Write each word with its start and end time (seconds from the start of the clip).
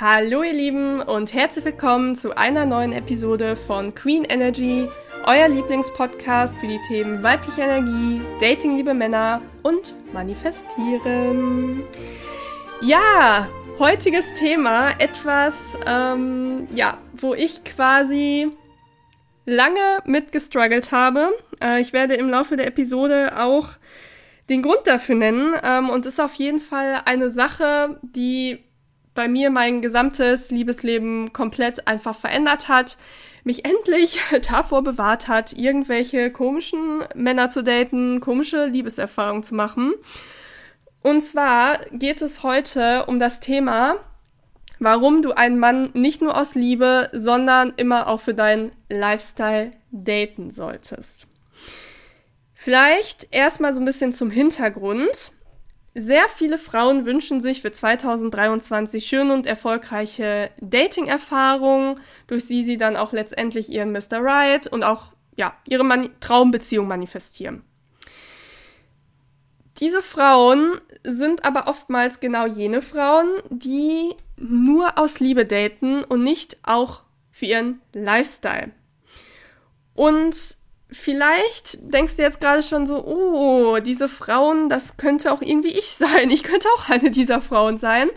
Hallo 0.00 0.44
ihr 0.44 0.52
Lieben 0.52 1.00
und 1.00 1.34
herzlich 1.34 1.64
willkommen 1.64 2.14
zu 2.14 2.36
einer 2.36 2.64
neuen 2.66 2.92
Episode 2.92 3.56
von 3.56 3.96
Queen 3.96 4.22
Energy, 4.22 4.86
euer 5.26 5.48
Lieblingspodcast 5.48 6.56
für 6.58 6.68
die 6.68 6.78
Themen 6.86 7.20
weibliche 7.24 7.62
Energie, 7.62 8.20
Dating 8.40 8.76
liebe 8.76 8.94
Männer 8.94 9.42
und 9.64 9.96
Manifestieren. 10.12 11.82
Ja, 12.80 13.48
heutiges 13.80 14.24
Thema 14.34 14.90
etwas, 15.00 15.76
ähm, 15.84 16.68
ja, 16.72 16.98
wo 17.14 17.34
ich 17.34 17.64
quasi 17.64 18.52
lange 19.46 19.98
mitgestruggelt 20.04 20.92
habe. 20.92 21.32
Äh, 21.60 21.80
ich 21.80 21.92
werde 21.92 22.14
im 22.14 22.30
Laufe 22.30 22.56
der 22.56 22.68
Episode 22.68 23.32
auch 23.36 23.70
den 24.48 24.62
Grund 24.62 24.82
dafür 24.84 25.16
nennen 25.16 25.54
ähm, 25.60 25.90
und 25.90 26.06
ist 26.06 26.20
auf 26.20 26.34
jeden 26.34 26.60
Fall 26.60 27.02
eine 27.04 27.30
Sache, 27.30 27.98
die 28.02 28.60
bei 29.18 29.26
mir 29.26 29.50
mein 29.50 29.82
gesamtes 29.82 30.52
Liebesleben 30.52 31.32
komplett 31.32 31.88
einfach 31.88 32.14
verändert 32.14 32.68
hat, 32.68 32.98
mich 33.42 33.64
endlich 33.64 34.20
davor 34.48 34.84
bewahrt 34.84 35.26
hat, 35.26 35.54
irgendwelche 35.54 36.30
komischen 36.30 37.02
Männer 37.16 37.48
zu 37.48 37.64
daten, 37.64 38.20
komische 38.20 38.66
Liebeserfahrungen 38.66 39.42
zu 39.42 39.56
machen. 39.56 39.92
Und 41.02 41.20
zwar 41.22 41.80
geht 41.90 42.22
es 42.22 42.44
heute 42.44 43.06
um 43.06 43.18
das 43.18 43.40
Thema, 43.40 43.96
warum 44.78 45.22
du 45.22 45.32
einen 45.32 45.58
Mann 45.58 45.90
nicht 45.94 46.22
nur 46.22 46.40
aus 46.40 46.54
Liebe, 46.54 47.10
sondern 47.12 47.72
immer 47.76 48.06
auch 48.06 48.20
für 48.20 48.34
deinen 48.34 48.70
Lifestyle 48.88 49.72
daten 49.90 50.52
solltest. 50.52 51.26
Vielleicht 52.54 53.26
erstmal 53.32 53.74
so 53.74 53.80
ein 53.80 53.84
bisschen 53.84 54.12
zum 54.12 54.30
Hintergrund. 54.30 55.32
Sehr 56.00 56.28
viele 56.28 56.58
Frauen 56.58 57.06
wünschen 57.06 57.40
sich 57.40 57.60
für 57.60 57.72
2023 57.72 59.04
schöne 59.04 59.34
und 59.34 59.46
erfolgreiche 59.46 60.48
Dating-Erfahrungen, 60.60 61.98
durch 62.28 62.46
die 62.46 62.62
sie 62.62 62.76
dann 62.76 62.96
auch 62.96 63.12
letztendlich 63.12 63.68
ihren 63.68 63.90
Mr. 63.90 64.20
Right 64.20 64.68
und 64.68 64.84
auch 64.84 65.12
ja, 65.34 65.56
ihre 65.66 65.82
Mani 65.82 66.10
Traumbeziehung 66.20 66.86
manifestieren. 66.86 67.62
Diese 69.80 70.00
Frauen 70.00 70.80
sind 71.02 71.44
aber 71.44 71.66
oftmals 71.66 72.20
genau 72.20 72.46
jene 72.46 72.80
Frauen, 72.80 73.26
die 73.48 74.14
nur 74.36 74.98
aus 74.98 75.18
Liebe 75.18 75.46
daten 75.46 76.04
und 76.04 76.22
nicht 76.22 76.58
auch 76.62 77.02
für 77.32 77.46
ihren 77.46 77.80
Lifestyle. 77.92 78.70
Und 79.94 80.57
vielleicht 80.90 81.78
denkst 81.92 82.16
du 82.16 82.22
jetzt 82.22 82.40
gerade 82.40 82.62
schon 82.62 82.86
so, 82.86 83.04
oh, 83.04 83.78
diese 83.78 84.08
Frauen, 84.08 84.68
das 84.68 84.96
könnte 84.96 85.32
auch 85.32 85.42
irgendwie 85.42 85.76
ich 85.76 85.90
sein. 85.90 86.30
Ich 86.30 86.42
könnte 86.42 86.68
auch 86.76 86.88
eine 86.88 87.10
dieser 87.10 87.40
Frauen 87.40 87.78
sein. 87.78 88.08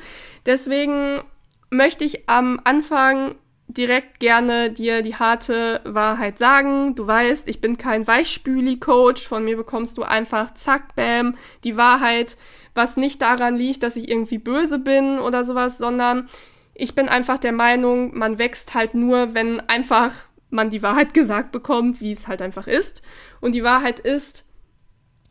Deswegen 0.46 1.22
möchte 1.70 2.04
ich 2.04 2.30
am 2.30 2.60
Anfang 2.64 3.36
direkt 3.68 4.20
gerne 4.20 4.70
dir 4.70 5.02
die 5.02 5.16
harte 5.16 5.82
Wahrheit 5.86 6.38
sagen. 6.40 6.96
Du 6.96 7.08
weißt, 7.08 7.48
ich 7.48 7.62
bin 7.62 7.78
kein 7.78 8.06
Weichspüli-Coach. 8.06 9.28
Von 9.28 9.46
mir 9.46 9.56
bekommst 9.56 9.98
du 9.98 10.04
einfach 10.04 10.54
zack, 10.54 10.96
bam, 10.96 11.38
die 11.64 11.78
Wahrheit, 11.78 12.38
was 12.74 12.98
nicht 12.98 13.22
daran 13.22 13.56
liegt, 13.56 13.84
dass 13.84 13.96
ich 13.96 14.10
irgendwie 14.10 14.38
böse 14.38 14.80
bin 14.80 15.20
oder 15.20 15.44
sowas, 15.44 15.78
sondern 15.78 16.30
ich 16.74 16.96
bin 16.96 17.10
einfach 17.10 17.38
der 17.38 17.52
Meinung, 17.52 18.18
man 18.18 18.40
wächst 18.40 18.74
halt 18.74 18.94
nur, 18.94 19.34
wenn 19.34 19.60
einfach 19.62 20.12
man 20.52 20.70
die 20.70 20.84
Wahrheit 20.84 21.14
gesagt 21.14 21.52
bekommt, 21.52 22.02
wie 22.02 22.12
es 22.12 22.28
halt 22.28 22.42
einfach 22.42 22.68
ist. 22.68 23.02
Und 23.40 23.54
die 23.54 23.64
Wahrheit 23.64 24.00
ist, 24.00 24.46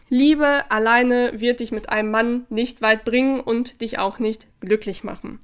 Liebe 0.08 0.64
alleine 0.70 1.40
wird 1.40 1.60
dich 1.60 1.70
mit 1.70 1.88
einem 1.88 2.10
Mann 2.10 2.46
nicht 2.48 2.82
weit 2.82 3.04
bringen 3.04 3.38
und 3.38 3.80
dich 3.80 3.98
auch 3.98 4.18
nicht 4.18 4.48
glücklich 4.60 5.04
machen. 5.04 5.38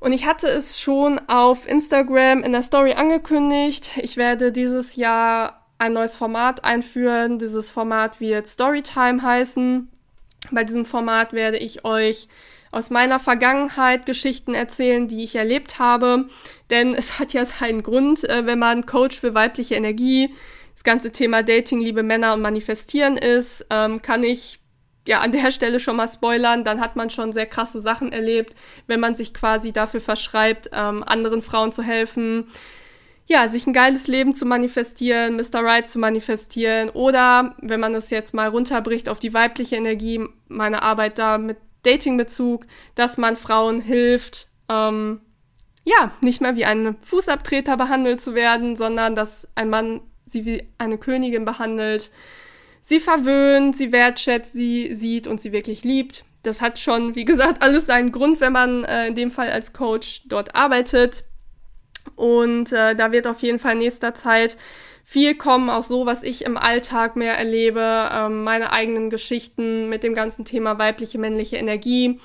Und 0.00 0.12
ich 0.12 0.26
hatte 0.26 0.48
es 0.48 0.80
schon 0.80 1.20
auf 1.28 1.68
Instagram 1.68 2.42
in 2.42 2.52
der 2.52 2.62
Story 2.62 2.94
angekündigt. 2.94 3.92
Ich 4.02 4.16
werde 4.16 4.50
dieses 4.50 4.96
Jahr 4.96 5.66
ein 5.78 5.92
neues 5.92 6.16
Format 6.16 6.64
einführen. 6.64 7.38
Dieses 7.38 7.70
Format 7.70 8.20
wird 8.20 8.46
Storytime 8.46 9.22
heißen. 9.22 9.88
Bei 10.50 10.64
diesem 10.64 10.84
Format 10.84 11.32
werde 11.32 11.58
ich 11.58 11.84
euch 11.84 12.28
aus 12.70 12.90
meiner 12.90 13.18
Vergangenheit 13.18 14.06
Geschichten 14.06 14.54
erzählen, 14.54 15.08
die 15.08 15.24
ich 15.24 15.36
erlebt 15.36 15.78
habe. 15.78 16.28
Denn 16.70 16.94
es 16.94 17.18
hat 17.18 17.32
ja 17.32 17.46
seinen 17.46 17.82
Grund, 17.82 18.24
äh, 18.24 18.46
wenn 18.46 18.58
man 18.58 18.86
Coach 18.86 19.20
für 19.20 19.34
weibliche 19.34 19.74
Energie, 19.74 20.34
das 20.74 20.84
ganze 20.84 21.10
Thema 21.10 21.42
Dating, 21.42 21.80
liebe 21.80 22.04
Männer 22.04 22.34
und 22.34 22.40
Manifestieren 22.40 23.16
ist, 23.16 23.66
ähm, 23.68 24.00
kann 24.00 24.22
ich 24.22 24.60
ja 25.08 25.20
an 25.20 25.32
der 25.32 25.50
Stelle 25.50 25.80
schon 25.80 25.96
mal 25.96 26.06
spoilern, 26.06 26.62
dann 26.62 26.80
hat 26.80 26.94
man 26.94 27.10
schon 27.10 27.32
sehr 27.32 27.46
krasse 27.46 27.80
Sachen 27.80 28.12
erlebt, 28.12 28.54
wenn 28.86 29.00
man 29.00 29.14
sich 29.14 29.34
quasi 29.34 29.72
dafür 29.72 30.00
verschreibt, 30.00 30.70
ähm, 30.72 31.02
anderen 31.02 31.42
Frauen 31.42 31.72
zu 31.72 31.82
helfen, 31.82 32.46
ja, 33.26 33.48
sich 33.48 33.66
ein 33.66 33.72
geiles 33.72 34.06
Leben 34.06 34.34
zu 34.34 34.46
manifestieren, 34.46 35.36
Mr. 35.36 35.64
Right 35.64 35.88
zu 35.88 35.98
manifestieren 35.98 36.90
oder 36.90 37.56
wenn 37.60 37.80
man 37.80 37.94
es 37.94 38.10
jetzt 38.10 38.32
mal 38.32 38.48
runterbricht 38.48 39.08
auf 39.08 39.18
die 39.18 39.34
weibliche 39.34 39.76
Energie, 39.76 40.20
meine 40.48 40.82
Arbeit 40.82 41.18
da 41.18 41.38
mit 41.38 41.56
Datingbezug, 41.92 42.66
dass 42.94 43.18
man 43.18 43.36
Frauen 43.36 43.80
hilft, 43.80 44.48
ähm, 44.68 45.20
ja, 45.84 46.12
nicht 46.20 46.40
mehr 46.40 46.56
wie 46.56 46.64
ein 46.64 46.96
Fußabtreter 47.02 47.76
behandelt 47.76 48.20
zu 48.20 48.34
werden, 48.34 48.76
sondern 48.76 49.14
dass 49.14 49.48
ein 49.54 49.70
Mann 49.70 50.00
sie 50.26 50.44
wie 50.44 50.68
eine 50.76 50.98
Königin 50.98 51.44
behandelt, 51.44 52.10
sie 52.82 53.00
verwöhnt, 53.00 53.76
sie 53.76 53.92
wertschätzt, 53.92 54.52
sie 54.52 54.94
sieht 54.94 55.26
und 55.26 55.40
sie 55.40 55.52
wirklich 55.52 55.84
liebt. 55.84 56.24
Das 56.42 56.60
hat 56.60 56.78
schon, 56.78 57.14
wie 57.14 57.24
gesagt, 57.24 57.62
alles 57.62 57.86
seinen 57.86 58.12
Grund, 58.12 58.40
wenn 58.40 58.52
man 58.52 58.84
äh, 58.84 59.06
in 59.06 59.14
dem 59.14 59.30
Fall 59.30 59.50
als 59.50 59.72
Coach 59.72 60.22
dort 60.26 60.54
arbeitet. 60.54 61.24
Und 62.16 62.72
äh, 62.72 62.94
da 62.94 63.12
wird 63.12 63.26
auf 63.26 63.42
jeden 63.42 63.58
Fall 63.58 63.74
nächster 63.74 64.14
Zeit 64.14 64.56
viel 65.10 65.36
kommen, 65.36 65.70
auch 65.70 65.84
so, 65.84 66.04
was 66.04 66.22
ich 66.22 66.44
im 66.44 66.58
Alltag 66.58 67.16
mehr 67.16 67.32
erlebe, 67.32 68.10
ähm, 68.12 68.44
meine 68.44 68.72
eigenen 68.72 69.08
Geschichten 69.08 69.88
mit 69.88 70.02
dem 70.02 70.12
ganzen 70.12 70.44
Thema 70.44 70.78
weibliche, 70.78 71.16
männliche 71.16 71.56
Energie. 71.56 72.20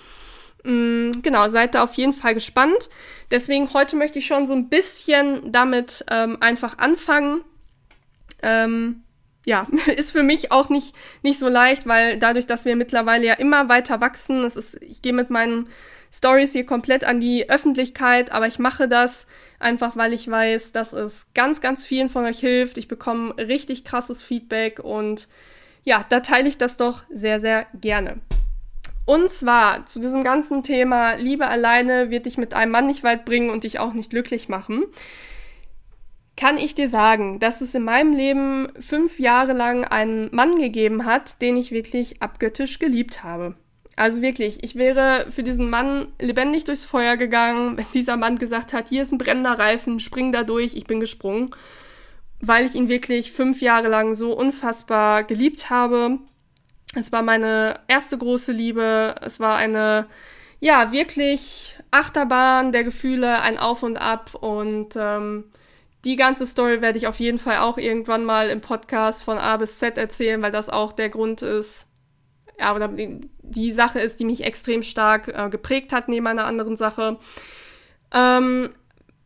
Mm, 0.65 1.11
genau, 1.21 1.47
seid 1.47 1.75
da 1.75 1.83
auf 1.83 1.93
jeden 1.93 2.11
Fall 2.11 2.33
gespannt. 2.33 2.89
Deswegen 3.31 3.73
heute 3.73 3.95
möchte 3.95 4.19
ich 4.19 4.25
schon 4.25 4.45
so 4.45 4.53
ein 4.53 4.67
bisschen 4.67 5.49
damit 5.53 6.03
ähm, 6.11 6.39
einfach 6.41 6.77
anfangen. 6.77 7.45
Ähm, 8.41 9.03
ja, 9.45 9.65
ist 9.95 10.11
für 10.11 10.23
mich 10.23 10.51
auch 10.51 10.67
nicht, 10.67 10.93
nicht 11.21 11.39
so 11.39 11.47
leicht, 11.47 11.87
weil 11.87 12.19
dadurch, 12.19 12.47
dass 12.47 12.65
wir 12.65 12.75
mittlerweile 12.75 13.25
ja 13.25 13.35
immer 13.35 13.69
weiter 13.69 14.01
wachsen, 14.01 14.43
es 14.43 14.57
ist, 14.57 14.81
ich 14.81 15.01
gehe 15.01 15.13
mit 15.13 15.29
meinen 15.29 15.69
Stories 16.13 16.51
hier 16.51 16.65
komplett 16.65 17.03
an 17.03 17.19
die 17.19 17.49
Öffentlichkeit, 17.49 18.31
aber 18.31 18.45
ich 18.45 18.59
mache 18.59 18.87
das 18.87 19.25
einfach, 19.59 19.97
weil 19.97 20.13
ich 20.13 20.29
weiß, 20.29 20.71
dass 20.71 20.93
es 20.93 21.27
ganz, 21.33 21.59
ganz 21.59 21.87
vielen 21.87 22.09
von 22.09 22.23
euch 22.25 22.39
hilft. 22.39 22.77
Ich 22.77 22.87
bekomme 22.87 23.35
richtig 23.37 23.83
krasses 23.83 24.21
Feedback 24.21 24.79
und 24.79 25.27
ja, 25.83 26.05
da 26.07 26.19
teile 26.19 26.47
ich 26.47 26.59
das 26.59 26.77
doch 26.77 27.03
sehr, 27.09 27.39
sehr 27.39 27.65
gerne. 27.73 28.19
Und 29.05 29.29
zwar 29.31 29.87
zu 29.87 29.99
diesem 29.99 30.23
ganzen 30.23 30.61
Thema 30.61 31.15
Liebe 31.15 31.47
alleine 31.47 32.11
wird 32.11 32.27
dich 32.27 32.37
mit 32.37 32.53
einem 32.53 32.71
Mann 32.71 32.85
nicht 32.85 33.03
weit 33.03 33.25
bringen 33.25 33.49
und 33.49 33.63
dich 33.63 33.79
auch 33.79 33.93
nicht 33.93 34.11
glücklich 34.11 34.47
machen. 34.47 34.85
Kann 36.37 36.57
ich 36.57 36.75
dir 36.75 36.87
sagen, 36.87 37.39
dass 37.39 37.61
es 37.61 37.73
in 37.73 37.83
meinem 37.83 38.13
Leben 38.13 38.69
fünf 38.79 39.19
Jahre 39.19 39.53
lang 39.53 39.83
einen 39.83 40.29
Mann 40.33 40.55
gegeben 40.55 41.05
hat, 41.05 41.41
den 41.41 41.57
ich 41.57 41.71
wirklich 41.71 42.21
abgöttisch 42.21 42.77
geliebt 42.79 43.23
habe. 43.23 43.55
Also 43.95 44.21
wirklich, 44.21 44.63
ich 44.63 44.75
wäre 44.75 45.27
für 45.29 45.43
diesen 45.43 45.69
Mann 45.69 46.07
lebendig 46.19 46.65
durchs 46.65 46.85
Feuer 46.85 47.15
gegangen, 47.15 47.77
wenn 47.77 47.85
dieser 47.93 48.17
Mann 48.17 48.37
gesagt 48.37 48.73
hat, 48.73 48.89
hier 48.89 49.03
ist 49.03 49.11
ein 49.11 49.19
brennender 49.19 49.57
Reifen, 49.59 49.99
spring 49.99 50.31
da 50.31 50.43
durch, 50.43 50.75
ich 50.75 50.85
bin 50.85 50.99
gesprungen. 50.99 51.51
Weil 52.39 52.65
ich 52.65 52.75
ihn 52.75 52.89
wirklich 52.89 53.31
fünf 53.31 53.61
Jahre 53.61 53.87
lang 53.87 54.15
so 54.15 54.33
unfassbar 54.33 55.23
geliebt 55.23 55.69
habe. 55.69 56.19
Es 56.95 57.11
war 57.11 57.21
meine 57.21 57.79
erste 57.87 58.17
große 58.17 58.51
Liebe. 58.51 59.15
Es 59.21 59.39
war 59.39 59.55
eine, 59.55 60.07
ja, 60.59 60.91
wirklich 60.91 61.77
Achterbahn 61.91 62.71
der 62.71 62.83
Gefühle, 62.83 63.41
ein 63.41 63.57
Auf 63.57 63.83
und 63.83 63.97
Ab. 63.97 64.35
Und 64.35 64.95
ähm, 64.97 65.45
die 66.03 66.17
ganze 66.17 66.45
Story 66.45 66.81
werde 66.81 66.97
ich 66.97 67.07
auf 67.07 67.19
jeden 67.19 67.39
Fall 67.39 67.59
auch 67.59 67.77
irgendwann 67.77 68.25
mal 68.25 68.49
im 68.49 68.59
Podcast 68.59 69.23
von 69.23 69.37
A 69.37 69.55
bis 69.57 69.79
Z 69.79 69.97
erzählen, 69.97 70.41
weil 70.41 70.51
das 70.51 70.69
auch 70.69 70.91
der 70.91 71.09
Grund 71.09 71.41
ist, 71.41 71.87
ja, 72.59 72.75
oder 72.75 72.89
die 73.41 73.71
Sache 73.71 73.99
ist, 73.99 74.19
die 74.19 74.25
mich 74.25 74.43
extrem 74.43 74.83
stark 74.83 75.27
äh, 75.27 75.49
geprägt 75.49 75.91
hat 75.91 76.07
neben 76.07 76.27
einer 76.27 76.45
anderen 76.45 76.75
Sache. 76.75 77.17
Ähm, 78.13 78.69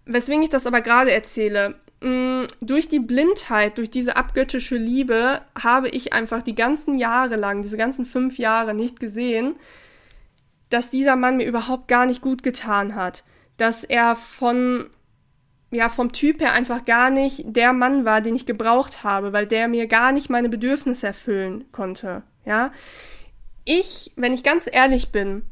weswegen 0.05 0.43
ich 0.43 0.49
das 0.49 0.65
aber 0.65 0.81
gerade 0.81 1.11
erzähle. 1.11 1.75
Mm, 2.01 2.43
durch 2.61 2.87
die 2.87 2.99
Blindheit, 2.99 3.77
durch 3.77 3.89
diese 3.89 4.17
abgöttische 4.17 4.77
Liebe 4.77 5.41
habe 5.61 5.89
ich 5.89 6.13
einfach 6.13 6.43
die 6.43 6.55
ganzen 6.55 6.97
Jahre 6.97 7.35
lang, 7.35 7.61
diese 7.61 7.77
ganzen 7.77 8.05
fünf 8.05 8.37
Jahre 8.37 8.73
nicht 8.73 8.99
gesehen, 8.99 9.55
dass 10.69 10.89
dieser 10.89 11.15
Mann 11.15 11.37
mir 11.37 11.47
überhaupt 11.47 11.87
gar 11.87 12.05
nicht 12.05 12.21
gut 12.21 12.43
getan 12.43 12.95
hat. 12.95 13.23
Dass 13.57 13.83
er 13.83 14.15
von, 14.15 14.89
ja, 15.71 15.89
vom 15.89 16.11
Typ 16.11 16.39
her 16.39 16.53
einfach 16.53 16.85
gar 16.85 17.09
nicht 17.09 17.43
der 17.45 17.73
Mann 17.73 18.05
war, 18.05 18.21
den 18.21 18.35
ich 18.35 18.45
gebraucht 18.45 19.03
habe, 19.03 19.33
weil 19.33 19.47
der 19.47 19.67
mir 19.67 19.87
gar 19.87 20.11
nicht 20.11 20.29
meine 20.29 20.49
Bedürfnisse 20.49 21.07
erfüllen 21.07 21.65
konnte. 21.71 22.21
Ja, 22.45 22.71
ich, 23.67 24.11
wenn 24.15 24.33
ich 24.33 24.43
ganz 24.43 24.69
ehrlich 24.71 25.11
bin, 25.11 25.43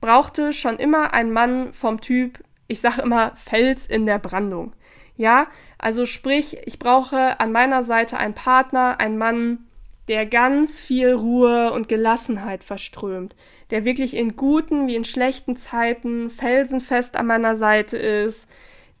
brauchte 0.00 0.52
schon 0.52 0.78
immer 0.78 1.12
einen 1.12 1.32
Mann 1.32 1.72
vom 1.72 2.00
Typ, 2.00 2.38
ich 2.68 2.80
sage 2.80 3.02
immer 3.02 3.32
Fels 3.36 3.86
in 3.86 4.06
der 4.06 4.18
Brandung. 4.18 4.74
Ja, 5.16 5.46
also 5.78 6.06
sprich, 6.06 6.58
ich 6.66 6.78
brauche 6.78 7.40
an 7.40 7.52
meiner 7.52 7.82
Seite 7.82 8.18
einen 8.18 8.34
Partner, 8.34 9.00
einen 9.00 9.18
Mann, 9.18 9.66
der 10.08 10.26
ganz 10.26 10.80
viel 10.80 11.12
Ruhe 11.12 11.72
und 11.72 11.88
Gelassenheit 11.88 12.62
verströmt, 12.64 13.34
der 13.70 13.84
wirklich 13.84 14.14
in 14.14 14.36
guten 14.36 14.86
wie 14.86 14.96
in 14.96 15.04
schlechten 15.04 15.56
Zeiten 15.56 16.30
felsenfest 16.30 17.16
an 17.16 17.26
meiner 17.26 17.56
Seite 17.56 17.96
ist, 17.96 18.46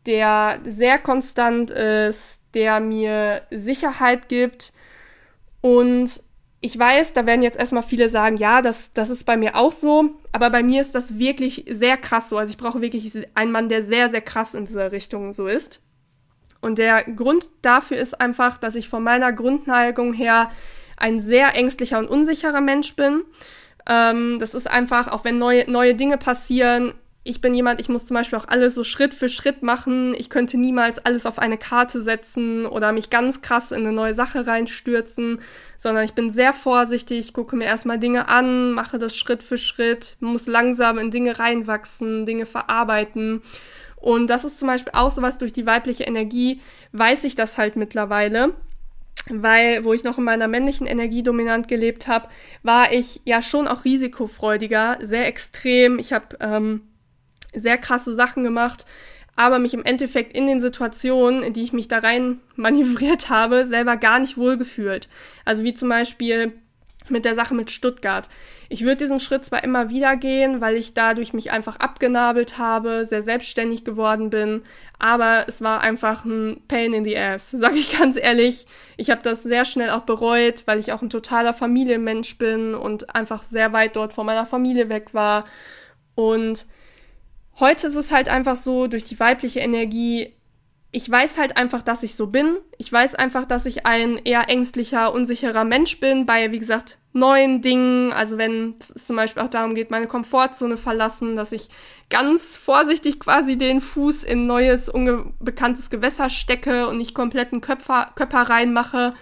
der 0.06 0.60
sehr 0.64 0.98
konstant 0.98 1.70
ist, 1.70 2.40
der 2.54 2.80
mir 2.80 3.42
Sicherheit 3.50 4.28
gibt. 4.28 4.72
Und 5.60 6.23
ich 6.64 6.78
weiß, 6.78 7.12
da 7.12 7.26
werden 7.26 7.42
jetzt 7.42 7.58
erstmal 7.58 7.82
viele 7.82 8.08
sagen, 8.08 8.38
ja, 8.38 8.62
das, 8.62 8.90
das 8.94 9.10
ist 9.10 9.24
bei 9.24 9.36
mir 9.36 9.54
auch 9.54 9.70
so, 9.72 10.12
aber 10.32 10.48
bei 10.48 10.62
mir 10.62 10.80
ist 10.80 10.94
das 10.94 11.18
wirklich 11.18 11.66
sehr 11.68 11.98
krass 11.98 12.30
so. 12.30 12.38
Also 12.38 12.52
ich 12.52 12.56
brauche 12.56 12.80
wirklich 12.80 13.12
einen 13.34 13.52
Mann, 13.52 13.68
der 13.68 13.82
sehr, 13.82 14.08
sehr 14.08 14.22
krass 14.22 14.54
in 14.54 14.64
dieser 14.64 14.90
Richtung 14.90 15.34
so 15.34 15.46
ist. 15.46 15.80
Und 16.62 16.78
der 16.78 17.04
Grund 17.04 17.50
dafür 17.60 17.98
ist 17.98 18.18
einfach, 18.18 18.56
dass 18.56 18.76
ich 18.76 18.88
von 18.88 19.02
meiner 19.02 19.30
Grundneigung 19.34 20.14
her 20.14 20.50
ein 20.96 21.20
sehr 21.20 21.54
ängstlicher 21.54 21.98
und 21.98 22.08
unsicherer 22.08 22.62
Mensch 22.62 22.96
bin. 22.96 23.24
Ähm, 23.86 24.38
das 24.40 24.54
ist 24.54 24.70
einfach, 24.70 25.08
auch 25.08 25.24
wenn 25.24 25.36
neue, 25.36 25.70
neue 25.70 25.94
Dinge 25.94 26.16
passieren, 26.16 26.94
ich 27.26 27.40
bin 27.40 27.54
jemand, 27.54 27.80
ich 27.80 27.88
muss 27.88 28.04
zum 28.04 28.14
Beispiel 28.14 28.38
auch 28.38 28.48
alles 28.48 28.74
so 28.74 28.84
Schritt 28.84 29.14
für 29.14 29.30
Schritt 29.30 29.62
machen. 29.62 30.14
Ich 30.18 30.28
könnte 30.28 30.58
niemals 30.58 30.98
alles 30.98 31.24
auf 31.24 31.38
eine 31.38 31.56
Karte 31.56 32.02
setzen 32.02 32.66
oder 32.66 32.92
mich 32.92 33.08
ganz 33.08 33.40
krass 33.40 33.72
in 33.72 33.78
eine 33.78 33.92
neue 33.92 34.12
Sache 34.14 34.46
reinstürzen, 34.46 35.40
sondern 35.78 36.04
ich 36.04 36.12
bin 36.12 36.28
sehr 36.28 36.52
vorsichtig, 36.52 37.32
gucke 37.32 37.56
mir 37.56 37.64
erstmal 37.64 37.98
Dinge 37.98 38.28
an, 38.28 38.72
mache 38.72 38.98
das 38.98 39.16
Schritt 39.16 39.42
für 39.42 39.56
Schritt, 39.56 40.18
muss 40.20 40.46
langsam 40.46 40.98
in 40.98 41.10
Dinge 41.10 41.38
reinwachsen, 41.38 42.26
Dinge 42.26 42.44
verarbeiten. 42.44 43.40
Und 43.96 44.28
das 44.28 44.44
ist 44.44 44.58
zum 44.58 44.68
Beispiel 44.68 44.92
auch 44.94 45.10
sowas 45.10 45.38
durch 45.38 45.54
die 45.54 45.64
weibliche 45.64 46.04
Energie, 46.04 46.60
weiß 46.92 47.24
ich 47.24 47.34
das 47.34 47.56
halt 47.56 47.74
mittlerweile 47.76 48.52
weil 49.30 49.84
wo 49.84 49.94
ich 49.94 50.04
noch 50.04 50.18
in 50.18 50.24
meiner 50.24 50.48
männlichen 50.48 50.86
Energie 50.86 51.22
dominant 51.22 51.66
gelebt 51.66 52.08
habe, 52.08 52.28
war 52.62 52.92
ich 52.92 53.22
ja 53.24 53.40
schon 53.40 53.66
auch 53.66 53.86
risikofreudiger, 53.86 54.98
sehr 55.00 55.26
extrem. 55.26 55.98
Ich 55.98 56.12
habe 56.12 56.36
ähm, 56.40 56.82
sehr 57.54 57.78
krasse 57.78 58.14
Sachen 58.14 58.44
gemacht, 58.44 58.86
aber 59.36 59.58
mich 59.58 59.74
im 59.74 59.84
Endeffekt 59.84 60.36
in 60.36 60.46
den 60.46 60.60
Situationen, 60.60 61.42
in 61.42 61.52
die 61.52 61.62
ich 61.62 61.72
mich 61.72 61.88
da 61.88 61.98
rein 61.98 62.40
manövriert 62.56 63.28
habe, 63.28 63.66
selber 63.66 63.96
gar 63.96 64.18
nicht 64.18 64.36
wohlgefühlt. 64.36 65.08
Also 65.44 65.64
wie 65.64 65.74
zum 65.74 65.88
Beispiel 65.88 66.52
mit 67.08 67.24
der 67.24 67.34
Sache 67.34 67.54
mit 67.54 67.70
Stuttgart. 67.70 68.28
Ich 68.70 68.82
würde 68.82 68.96
diesen 68.96 69.20
Schritt 69.20 69.44
zwar 69.44 69.62
immer 69.62 69.90
wieder 69.90 70.16
gehen, 70.16 70.60
weil 70.60 70.74
ich 70.74 70.94
dadurch 70.94 71.34
mich 71.34 71.52
einfach 71.52 71.76
abgenabelt 71.76 72.56
habe, 72.56 73.04
sehr 73.04 73.20
selbstständig 73.20 73.84
geworden 73.84 74.30
bin, 74.30 74.62
aber 74.98 75.44
es 75.46 75.60
war 75.60 75.82
einfach 75.82 76.24
ein 76.24 76.62
Pain 76.66 76.94
in 76.94 77.04
the 77.04 77.16
Ass, 77.16 77.50
sage 77.52 77.76
ich 77.76 77.98
ganz 77.98 78.16
ehrlich. 78.16 78.66
Ich 78.96 79.10
habe 79.10 79.20
das 79.22 79.42
sehr 79.42 79.64
schnell 79.64 79.90
auch 79.90 80.02
bereut, 80.02 80.62
weil 80.66 80.78
ich 80.78 80.92
auch 80.92 81.02
ein 81.02 81.10
totaler 81.10 81.52
Familienmensch 81.52 82.38
bin 82.38 82.74
und 82.74 83.14
einfach 83.14 83.42
sehr 83.42 83.72
weit 83.72 83.96
dort 83.96 84.14
von 84.14 84.24
meiner 84.24 84.46
Familie 84.46 84.88
weg 84.88 85.12
war. 85.12 85.44
Und 86.14 86.66
heute 87.60 87.86
ist 87.86 87.96
es 87.96 88.12
halt 88.12 88.28
einfach 88.28 88.56
so, 88.56 88.86
durch 88.86 89.04
die 89.04 89.18
weibliche 89.20 89.60
Energie 89.60 90.34
ich 90.94 91.10
weiß 91.10 91.38
halt 91.38 91.56
einfach, 91.56 91.82
dass 91.82 92.04
ich 92.04 92.14
so 92.14 92.28
bin. 92.28 92.58
Ich 92.78 92.90
weiß 92.90 93.16
einfach, 93.16 93.46
dass 93.46 93.66
ich 93.66 93.84
ein 93.84 94.16
eher 94.16 94.48
ängstlicher, 94.48 95.12
unsicherer 95.12 95.64
Mensch 95.64 95.98
bin 95.98 96.24
bei, 96.24 96.52
wie 96.52 96.60
gesagt, 96.60 96.98
neuen 97.12 97.62
Dingen. 97.62 98.12
Also 98.12 98.38
wenn 98.38 98.76
es 98.78 98.94
zum 99.04 99.16
Beispiel 99.16 99.42
auch 99.42 99.50
darum 99.50 99.74
geht, 99.74 99.90
meine 99.90 100.06
Komfortzone 100.06 100.76
verlassen, 100.76 101.34
dass 101.34 101.50
ich 101.50 101.68
ganz 102.10 102.54
vorsichtig 102.54 103.18
quasi 103.18 103.58
den 103.58 103.80
Fuß 103.80 104.22
in 104.22 104.46
neues, 104.46 104.88
unbekanntes 104.88 105.90
Gewässer 105.90 106.30
stecke 106.30 106.86
und 106.86 106.98
nicht 106.98 107.12
kompletten 107.12 107.60
Köpfer, 107.60 108.12
Köpfer 108.14 108.42
reinmache. 108.42 109.14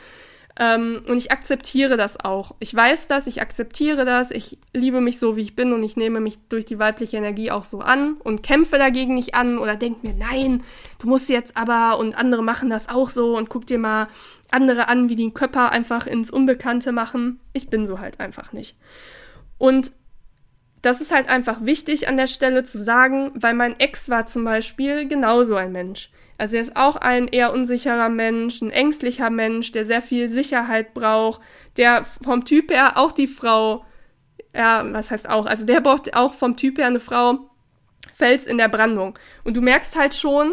Ähm, 0.61 1.03
und 1.09 1.17
ich 1.17 1.33
akzeptiere 1.33 1.97
das 1.97 2.23
auch. 2.23 2.55
Ich 2.59 2.75
weiß 2.75 3.09
das, 3.09 3.27
ich 3.27 3.41
akzeptiere 3.41 4.05
das, 4.05 4.31
ich 4.31 4.59
liebe 4.75 5.01
mich 5.01 5.19
so, 5.19 5.35
wie 5.37 5.41
ich 5.41 5.57
bin 5.57 5.73
und 5.73 5.83
ich 5.83 5.97
nehme 5.97 6.21
mich 6.21 6.39
durch 6.51 6.67
die 6.67 6.79
weibliche 6.79 7.17
Energie 7.17 7.51
auch 7.51 7.65
so 7.65 7.81
an 7.81 8.17
und 8.23 8.43
kämpfe 8.43 8.77
dagegen 8.77 9.15
nicht 9.15 9.35
an 9.35 9.57
oder 9.57 9.77
denke 9.77 10.07
mir, 10.07 10.15
nein, 10.15 10.63
du 10.99 11.09
musst 11.09 11.31
jetzt 11.31 11.57
aber 11.57 11.99
und 11.99 12.19
andere 12.19 12.43
machen 12.43 12.69
das 12.69 12.91
auch 12.91 13.09
so 13.09 13.35
und 13.37 13.49
guck 13.49 13.67
dir 13.67 13.79
mal 13.79 14.09
andere 14.51 14.89
an, 14.89 15.09
wie 15.09 15.17
die 15.17 15.23
den 15.23 15.35
Körper 15.35 15.71
einfach 15.71 16.07
ins 16.07 16.31
Unbekannte 16.31 16.93
machen. 16.93 17.41
Ich 17.53 17.69
bin 17.69 17.87
so 17.87 18.01
halt 18.01 18.21
einfach 18.21 18.53
nicht. 18.53 18.77
Und 19.59 19.93
das 20.83 21.01
ist 21.01 21.13
halt 21.13 21.29
einfach 21.29 21.65
wichtig 21.65 22.09
an 22.09 22.17
der 22.17 22.27
Stelle 22.27 22.65
zu 22.65 22.83
sagen, 22.83 23.31
weil 23.35 23.55
mein 23.55 23.79
Ex 23.79 24.09
war 24.09 24.27
zum 24.27 24.45
Beispiel 24.45 25.07
genauso 25.07 25.55
ein 25.55 25.73
Mensch. 25.73 26.11
Also 26.43 26.57
er 26.57 26.63
ist 26.63 26.77
auch 26.77 26.97
ein 26.97 27.29
eher 27.29 27.53
unsicherer 27.53 28.09
Mensch, 28.09 28.63
ein 28.63 28.73
ängstlicher 28.73 29.31
Mensch, 29.31 29.71
der 29.71 29.85
sehr 29.85 30.03
viel 30.03 30.29
Sicherheit 30.29 30.93
braucht, 30.93 31.41
der 31.77 32.05
vom 32.05 32.45
Typ 32.45 32.73
her 32.73 32.97
auch 32.97 33.13
die 33.13 33.29
Frau, 33.29 33.85
ja, 34.53 34.85
was 34.93 35.13
heißt 35.13 35.31
auch, 35.31 35.47
also 35.47 35.65
der 35.65 35.81
braucht 35.81 36.17
auch 36.17 36.35
vom 36.35 36.57
Typ 36.57 36.79
her 36.79 36.89
eine 36.89 36.99
Frau, 36.99 37.49
Fels 38.13 38.45
in 38.47 38.59
der 38.59 38.67
Brandung. 38.67 39.17
Und 39.45 39.57
du 39.57 39.61
merkst 39.61 39.95
halt 39.95 40.17
schon, 40.17 40.53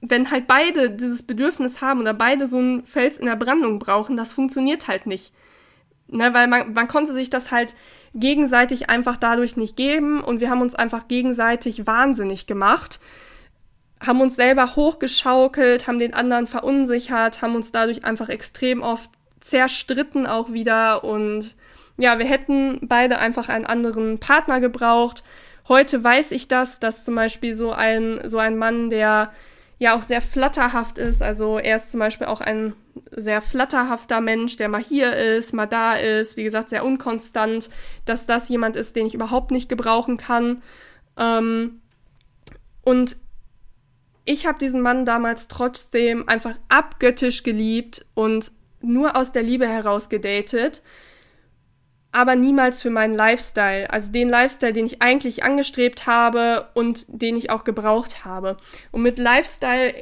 wenn 0.00 0.30
halt 0.30 0.46
beide 0.46 0.90
dieses 0.90 1.24
Bedürfnis 1.24 1.82
haben 1.82 1.98
oder 1.98 2.14
beide 2.14 2.46
so 2.46 2.58
einen 2.58 2.86
Fels 2.86 3.18
in 3.18 3.26
der 3.26 3.34
Brandung 3.34 3.80
brauchen, 3.80 4.16
das 4.16 4.32
funktioniert 4.32 4.86
halt 4.86 5.06
nicht. 5.06 5.34
Ne, 6.06 6.32
weil 6.34 6.46
man, 6.46 6.72
man 6.72 6.86
konnte 6.86 7.14
sich 7.14 7.30
das 7.30 7.50
halt 7.50 7.74
gegenseitig 8.14 8.90
einfach 8.90 9.16
dadurch 9.16 9.56
nicht 9.56 9.76
geben 9.76 10.20
und 10.20 10.38
wir 10.38 10.50
haben 10.50 10.62
uns 10.62 10.76
einfach 10.76 11.08
gegenseitig 11.08 11.88
wahnsinnig 11.88 12.46
gemacht 12.46 13.00
haben 14.04 14.20
uns 14.20 14.36
selber 14.36 14.76
hochgeschaukelt, 14.76 15.86
haben 15.86 15.98
den 15.98 16.14
anderen 16.14 16.46
verunsichert, 16.46 17.42
haben 17.42 17.54
uns 17.54 17.72
dadurch 17.72 18.04
einfach 18.04 18.28
extrem 18.28 18.82
oft 18.82 19.10
zerstritten 19.40 20.26
auch 20.26 20.52
wieder 20.52 21.04
und 21.04 21.54
ja, 21.96 22.18
wir 22.18 22.26
hätten 22.26 22.80
beide 22.82 23.18
einfach 23.18 23.48
einen 23.48 23.66
anderen 23.66 24.18
Partner 24.18 24.60
gebraucht. 24.60 25.22
Heute 25.68 26.02
weiß 26.02 26.30
ich 26.32 26.48
das, 26.48 26.80
dass 26.80 27.04
zum 27.04 27.14
Beispiel 27.14 27.54
so 27.54 27.72
ein, 27.72 28.20
so 28.24 28.38
ein 28.38 28.56
Mann, 28.56 28.88
der 28.88 29.32
ja 29.78 29.94
auch 29.94 30.00
sehr 30.00 30.22
flatterhaft 30.22 30.98
ist, 30.98 31.22
also 31.22 31.58
er 31.58 31.76
ist 31.76 31.90
zum 31.90 32.00
Beispiel 32.00 32.26
auch 32.26 32.40
ein 32.40 32.74
sehr 33.12 33.40
flatterhafter 33.40 34.20
Mensch, 34.20 34.56
der 34.56 34.68
mal 34.68 34.82
hier 34.82 35.14
ist, 35.14 35.52
mal 35.52 35.66
da 35.66 35.94
ist, 35.94 36.36
wie 36.36 36.44
gesagt, 36.44 36.70
sehr 36.70 36.84
unkonstant, 36.84 37.70
dass 38.04 38.26
das 38.26 38.48
jemand 38.48 38.76
ist, 38.76 38.96
den 38.96 39.06
ich 39.06 39.14
überhaupt 39.14 39.50
nicht 39.50 39.68
gebrauchen 39.68 40.16
kann. 40.16 40.62
Ähm, 41.16 41.80
und 42.82 43.16
ich 44.30 44.46
habe 44.46 44.60
diesen 44.60 44.80
Mann 44.80 45.04
damals 45.04 45.48
trotzdem 45.48 46.28
einfach 46.28 46.56
abgöttisch 46.68 47.42
geliebt 47.42 48.06
und 48.14 48.52
nur 48.80 49.16
aus 49.16 49.32
der 49.32 49.42
Liebe 49.42 49.66
heraus 49.66 50.08
gedatet, 50.08 50.82
aber 52.12 52.36
niemals 52.36 52.80
für 52.80 52.90
meinen 52.90 53.14
Lifestyle, 53.14 53.90
also 53.90 54.12
den 54.12 54.28
Lifestyle, 54.28 54.72
den 54.72 54.86
ich 54.86 55.02
eigentlich 55.02 55.42
angestrebt 55.42 56.06
habe 56.06 56.68
und 56.74 57.06
den 57.08 57.34
ich 57.34 57.50
auch 57.50 57.64
gebraucht 57.64 58.24
habe. 58.24 58.56
Und 58.92 59.02
mit 59.02 59.18
Lifestyle 59.18 59.94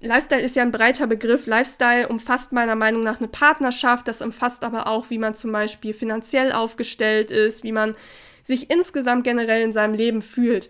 Lifestyle 0.00 0.42
ist 0.42 0.54
ja 0.54 0.62
ein 0.62 0.70
breiter 0.70 1.06
Begriff. 1.06 1.46
Lifestyle 1.46 2.08
umfasst 2.08 2.52
meiner 2.52 2.74
Meinung 2.76 3.02
nach 3.02 3.18
eine 3.18 3.28
Partnerschaft. 3.28 4.06
Das 4.06 4.20
umfasst 4.20 4.62
aber 4.62 4.86
auch, 4.86 5.08
wie 5.08 5.18
man 5.18 5.34
zum 5.34 5.50
Beispiel 5.50 5.94
finanziell 5.94 6.52
aufgestellt 6.52 7.30
ist, 7.30 7.64
wie 7.64 7.72
man 7.72 7.96
sich 8.42 8.70
insgesamt 8.70 9.24
generell 9.24 9.62
in 9.62 9.72
seinem 9.72 9.94
Leben 9.94 10.20
fühlt. 10.20 10.68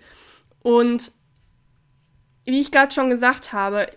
Und 0.62 1.10
wie 2.44 2.60
ich 2.60 2.70
gerade 2.70 2.92
schon 2.92 3.10
gesagt 3.10 3.52
habe, 3.52 3.88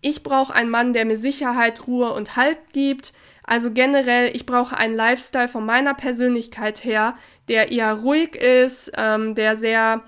ich 0.00 0.22
brauche 0.22 0.54
einen 0.54 0.70
Mann, 0.70 0.92
der 0.92 1.04
mir 1.04 1.16
Sicherheit, 1.16 1.86
Ruhe 1.86 2.12
und 2.12 2.36
Halt 2.36 2.58
gibt. 2.72 3.12
Also 3.42 3.70
generell, 3.70 4.34
ich 4.34 4.46
brauche 4.46 4.76
einen 4.76 4.94
Lifestyle 4.96 5.48
von 5.48 5.64
meiner 5.64 5.94
Persönlichkeit 5.94 6.84
her, 6.84 7.16
der 7.48 7.72
eher 7.72 7.92
ruhig 7.94 8.36
ist, 8.36 8.92
ähm, 8.96 9.34
der 9.34 9.56
sehr, 9.56 10.02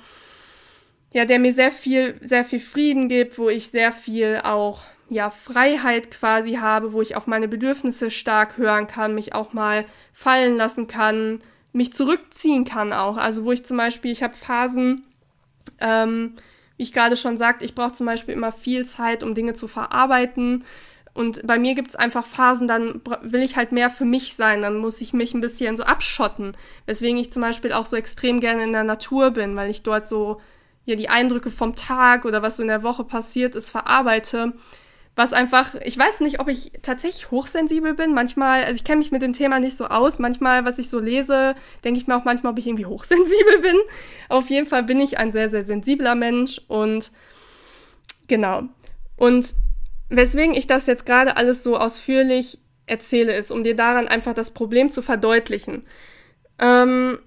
ja, 1.13 1.25
der 1.25 1.39
mir 1.39 1.53
sehr 1.53 1.73
viel, 1.73 2.19
sehr 2.21 2.45
viel 2.45 2.61
Frieden 2.61 3.09
gibt, 3.09 3.39
wo 3.39 3.49
ich 3.49 3.71
sehr 3.71 3.93
viel 3.93 4.41
auch, 4.45 4.85
ja, 5.09 5.31
Freiheit 5.31 6.11
quasi 6.11 6.55
habe, 6.55 6.93
wo 6.93 7.01
ich 7.01 7.17
auf 7.17 7.27
meine 7.27 7.49
Bedürfnisse 7.49 8.11
stark 8.11 8.59
hören 8.59 8.87
kann, 8.89 9.15
mich 9.15 9.35
auch 9.35 9.53
mal 9.53 9.87
fallen 10.13 10.57
lassen 10.57 10.87
kann, 10.87 11.41
mich 11.73 11.93
zurückziehen 11.93 12.65
kann 12.65 12.93
auch. 12.93 13.17
Also 13.17 13.45
wo 13.45 13.53
ich 13.53 13.65
zum 13.65 13.79
Beispiel, 13.79 14.11
ich 14.11 14.23
habe 14.23 14.35
Phasen, 14.35 15.05
ähm, 15.81 16.35
wie 16.79 16.85
ich 16.85 16.93
gerade 16.95 17.17
schon 17.17 17.37
sagte, 17.37 17.65
ich 17.65 17.75
brauche 17.75 17.93
zum 17.93 18.07
Beispiel 18.07 18.35
immer 18.35 18.53
viel 18.53 18.87
Zeit, 18.87 19.23
um 19.23 19.35
Dinge 19.35 19.53
zu 19.53 19.69
verarbeiten. 19.69 20.65
Und 21.13 21.45
bei 21.47 21.59
mir 21.59 21.75
gibt 21.75 21.89
es 21.89 21.97
einfach 21.97 22.25
Phasen, 22.25 22.69
dann 22.69 23.03
will 23.23 23.43
ich 23.43 23.57
halt 23.57 23.73
mehr 23.73 23.91
für 23.91 24.05
mich 24.05 24.35
sein, 24.35 24.63
dann 24.63 24.79
muss 24.79 25.01
ich 25.01 25.13
mich 25.13 25.35
ein 25.35 25.41
bisschen 25.41 25.77
so 25.77 25.83
abschotten. 25.83 26.57
Weswegen 26.87 27.19
ich 27.19 27.33
zum 27.33 27.43
Beispiel 27.43 27.73
auch 27.73 27.87
so 27.87 27.97
extrem 27.97 28.39
gerne 28.39 28.63
in 28.63 28.73
der 28.73 28.85
Natur 28.85 29.33
bin, 29.33 29.57
weil 29.57 29.69
ich 29.69 29.83
dort 29.83 30.07
so 30.07 30.41
ja 30.85 30.95
die 30.95 31.09
Eindrücke 31.09 31.51
vom 31.51 31.75
Tag 31.75 32.25
oder 32.25 32.41
was 32.41 32.57
so 32.57 32.63
in 32.63 32.69
der 32.69 32.85
Woche 32.85 33.05
passiert 33.05 33.57
ist, 33.57 33.71
verarbeite. 33.71 34.55
Was 35.19 35.33
einfach, 35.33 35.75
ich 35.85 35.99
weiß 35.99 36.21
nicht, 36.21 36.39
ob 36.39 36.47
ich 36.47 36.71
tatsächlich 36.81 37.33
hochsensibel 37.33 37.95
bin. 37.95 38.15
Manchmal, 38.15 38.63
also 38.63 38.77
ich 38.77 38.85
kenne 38.85 39.01
mich 39.01 39.11
mit 39.11 39.21
dem 39.21 39.33
Thema 39.33 39.59
nicht 39.59 39.77
so 39.77 39.87
aus. 39.87 40.21
Manchmal, 40.21 40.65
was 40.65 40.79
ich 40.79 40.91
so 40.91 41.01
lese, 41.01 41.57
denke 41.83 41.99
ich 41.99 42.07
mir 42.07 42.17
auch 42.17 42.25
manchmal, 42.25 42.53
ob 42.53 42.59
ich 42.61 42.69
irgendwie 42.69 42.87
hochsensibel 42.87 43.59
bin. 43.59 43.77
Auf 44.29 44.49
jeden 44.49 44.69
Fall 44.69 44.85
bin 44.85 45.01
ich 45.01 45.19
ein 45.19 45.33
sehr, 45.33 45.51
sehr 45.51 45.65
sensibler 45.65 46.15
Mensch 46.15 46.61
und 46.69 47.11
genau. 48.29 48.63
Und 49.17 49.55
weswegen 50.09 50.55
ich 50.55 50.69
das 50.69 50.87
jetzt 50.87 51.05
gerade 51.05 51.37
alles 51.37 51.65
so 51.65 51.77
ausführlich 51.77 52.61
erzähle, 52.87 53.37
ist, 53.37 53.51
um 53.51 53.65
dir 53.65 53.75
daran 53.75 54.07
einfach 54.07 54.35
das 54.35 54.53
Problem 54.53 54.89
zu 54.89 55.03
verdeutlichen. 55.03 55.85
Ähm, 56.61 57.19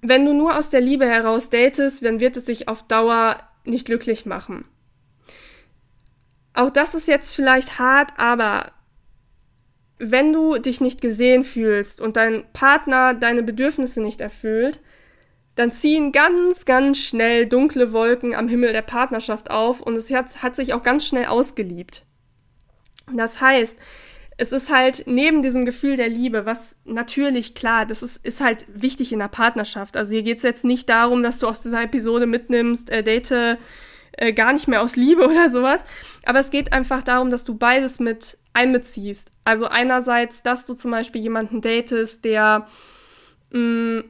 wenn 0.00 0.24
du 0.24 0.32
nur 0.32 0.56
aus 0.56 0.70
der 0.70 0.80
Liebe 0.80 1.04
heraus 1.06 1.50
datest, 1.50 2.02
dann 2.02 2.18
wird 2.18 2.38
es 2.38 2.46
sich 2.46 2.68
auf 2.68 2.82
Dauer 2.82 3.36
nicht 3.64 3.84
glücklich 3.84 4.24
machen. 4.24 4.64
Auch 6.54 6.70
das 6.70 6.94
ist 6.94 7.08
jetzt 7.08 7.34
vielleicht 7.34 7.78
hart, 7.78 8.10
aber 8.18 8.72
wenn 9.98 10.32
du 10.32 10.58
dich 10.58 10.80
nicht 10.80 11.00
gesehen 11.00 11.44
fühlst 11.44 12.00
und 12.00 12.16
dein 12.16 12.44
Partner 12.52 13.14
deine 13.14 13.42
Bedürfnisse 13.42 14.00
nicht 14.00 14.20
erfüllt, 14.20 14.80
dann 15.54 15.70
ziehen 15.70 16.12
ganz, 16.12 16.64
ganz 16.64 16.98
schnell 16.98 17.46
dunkle 17.46 17.92
Wolken 17.92 18.34
am 18.34 18.48
Himmel 18.48 18.72
der 18.72 18.82
Partnerschaft 18.82 19.50
auf 19.50 19.80
und 19.80 19.96
es 19.96 20.10
hat, 20.10 20.42
hat 20.42 20.56
sich 20.56 20.72
auch 20.74 20.82
ganz 20.82 21.06
schnell 21.06 21.26
ausgeliebt. 21.26 22.04
Das 23.14 23.40
heißt, 23.40 23.76
es 24.38 24.50
ist 24.50 24.72
halt 24.72 25.04
neben 25.06 25.42
diesem 25.42 25.64
Gefühl 25.64 25.96
der 25.96 26.08
Liebe, 26.08 26.46
was 26.46 26.74
natürlich 26.84 27.54
klar, 27.54 27.86
das 27.86 28.02
ist, 28.02 28.24
ist 28.24 28.40
halt 28.40 28.66
wichtig 28.72 29.12
in 29.12 29.18
der 29.18 29.28
Partnerschaft. 29.28 29.96
Also 29.96 30.12
hier 30.12 30.22
geht 30.22 30.38
es 30.38 30.42
jetzt 30.42 30.64
nicht 30.64 30.88
darum, 30.88 31.22
dass 31.22 31.38
du 31.38 31.46
aus 31.46 31.60
dieser 31.60 31.82
Episode 31.82 32.26
mitnimmst, 32.26 32.90
äh, 32.90 33.02
date 33.02 33.58
äh, 34.12 34.32
gar 34.32 34.52
nicht 34.52 34.68
mehr 34.68 34.82
aus 34.82 34.96
Liebe 34.96 35.24
oder 35.28 35.50
sowas. 35.50 35.84
Aber 36.24 36.40
es 36.40 36.50
geht 36.50 36.72
einfach 36.72 37.02
darum, 37.02 37.30
dass 37.30 37.44
du 37.44 37.54
beides 37.56 37.98
mit 37.98 38.38
einbeziehst. 38.54 39.30
Also 39.44 39.66
einerseits, 39.66 40.42
dass 40.42 40.66
du 40.66 40.74
zum 40.74 40.90
Beispiel 40.90 41.22
jemanden 41.22 41.60
datest, 41.60 42.24
der 42.24 42.66
mh, 43.50 43.58
mm, 43.58 44.04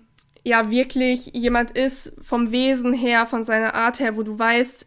ja 0.44 0.70
wirklich 0.70 1.30
jemand 1.34 1.70
ist 1.72 2.14
vom 2.20 2.50
Wesen 2.50 2.92
her, 2.92 3.26
von 3.26 3.44
seiner 3.44 3.74
Art 3.74 4.00
her, 4.00 4.16
wo 4.16 4.22
du 4.22 4.38
weißt, 4.38 4.86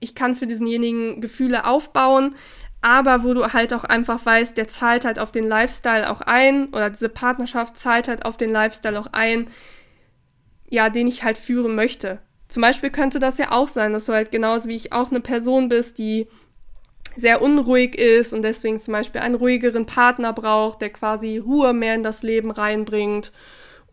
ich 0.00 0.14
kann 0.14 0.34
für 0.34 0.46
diesenjenigen 0.46 1.20
Gefühle 1.20 1.64
aufbauen, 1.64 2.36
aber 2.82 3.22
wo 3.22 3.34
du 3.34 3.52
halt 3.52 3.72
auch 3.72 3.84
einfach 3.84 4.24
weißt, 4.24 4.56
der 4.56 4.68
zahlt 4.68 5.04
halt 5.04 5.18
auf 5.18 5.30
den 5.32 5.48
Lifestyle 5.48 6.10
auch 6.10 6.20
ein 6.20 6.68
oder 6.68 6.90
diese 6.90 7.08
Partnerschaft 7.08 7.78
zahlt 7.78 8.08
halt 8.08 8.24
auf 8.24 8.36
den 8.36 8.50
Lifestyle 8.50 8.98
auch 8.98 9.08
ein, 9.12 9.48
ja, 10.68 10.90
den 10.90 11.06
ich 11.06 11.22
halt 11.22 11.38
führen 11.38 11.74
möchte. 11.76 12.20
Zum 12.52 12.60
Beispiel 12.60 12.90
könnte 12.90 13.18
das 13.18 13.38
ja 13.38 13.50
auch 13.50 13.66
sein, 13.66 13.94
dass 13.94 14.04
du 14.04 14.12
halt 14.12 14.30
genauso 14.30 14.68
wie 14.68 14.76
ich 14.76 14.92
auch 14.92 15.10
eine 15.10 15.20
Person 15.20 15.70
bist, 15.70 15.96
die 15.96 16.28
sehr 17.16 17.40
unruhig 17.40 17.94
ist 17.98 18.34
und 18.34 18.42
deswegen 18.42 18.78
zum 18.78 18.92
Beispiel 18.92 19.22
einen 19.22 19.36
ruhigeren 19.36 19.86
Partner 19.86 20.34
braucht, 20.34 20.82
der 20.82 20.90
quasi 20.90 21.38
Ruhe 21.38 21.72
mehr 21.72 21.94
in 21.94 22.02
das 22.02 22.22
Leben 22.22 22.50
reinbringt. 22.50 23.32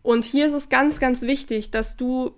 Und 0.02 0.26
hier 0.26 0.46
ist 0.46 0.52
es 0.52 0.68
ganz, 0.68 1.00
ganz 1.00 1.22
wichtig, 1.22 1.70
dass 1.70 1.96
du 1.96 2.32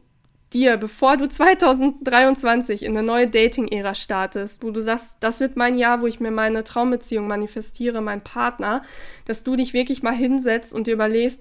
dir, 0.52 0.76
bevor 0.76 1.16
du 1.16 1.28
2023 1.28 2.84
in 2.84 2.96
eine 2.96 3.04
neue 3.04 3.26
Dating-Ära 3.26 3.96
startest, 3.96 4.62
wo 4.62 4.70
du 4.70 4.80
sagst, 4.80 5.16
das 5.18 5.40
wird 5.40 5.56
mein 5.56 5.76
Jahr, 5.76 6.02
wo 6.02 6.06
ich 6.06 6.20
mir 6.20 6.30
meine 6.30 6.62
Traumbeziehung 6.62 7.26
manifestiere, 7.26 8.00
mein 8.00 8.22
Partner, 8.22 8.82
dass 9.24 9.42
du 9.42 9.56
dich 9.56 9.74
wirklich 9.74 10.04
mal 10.04 10.14
hinsetzt 10.14 10.72
und 10.72 10.86
dir 10.86 10.94
überlegst, 10.94 11.40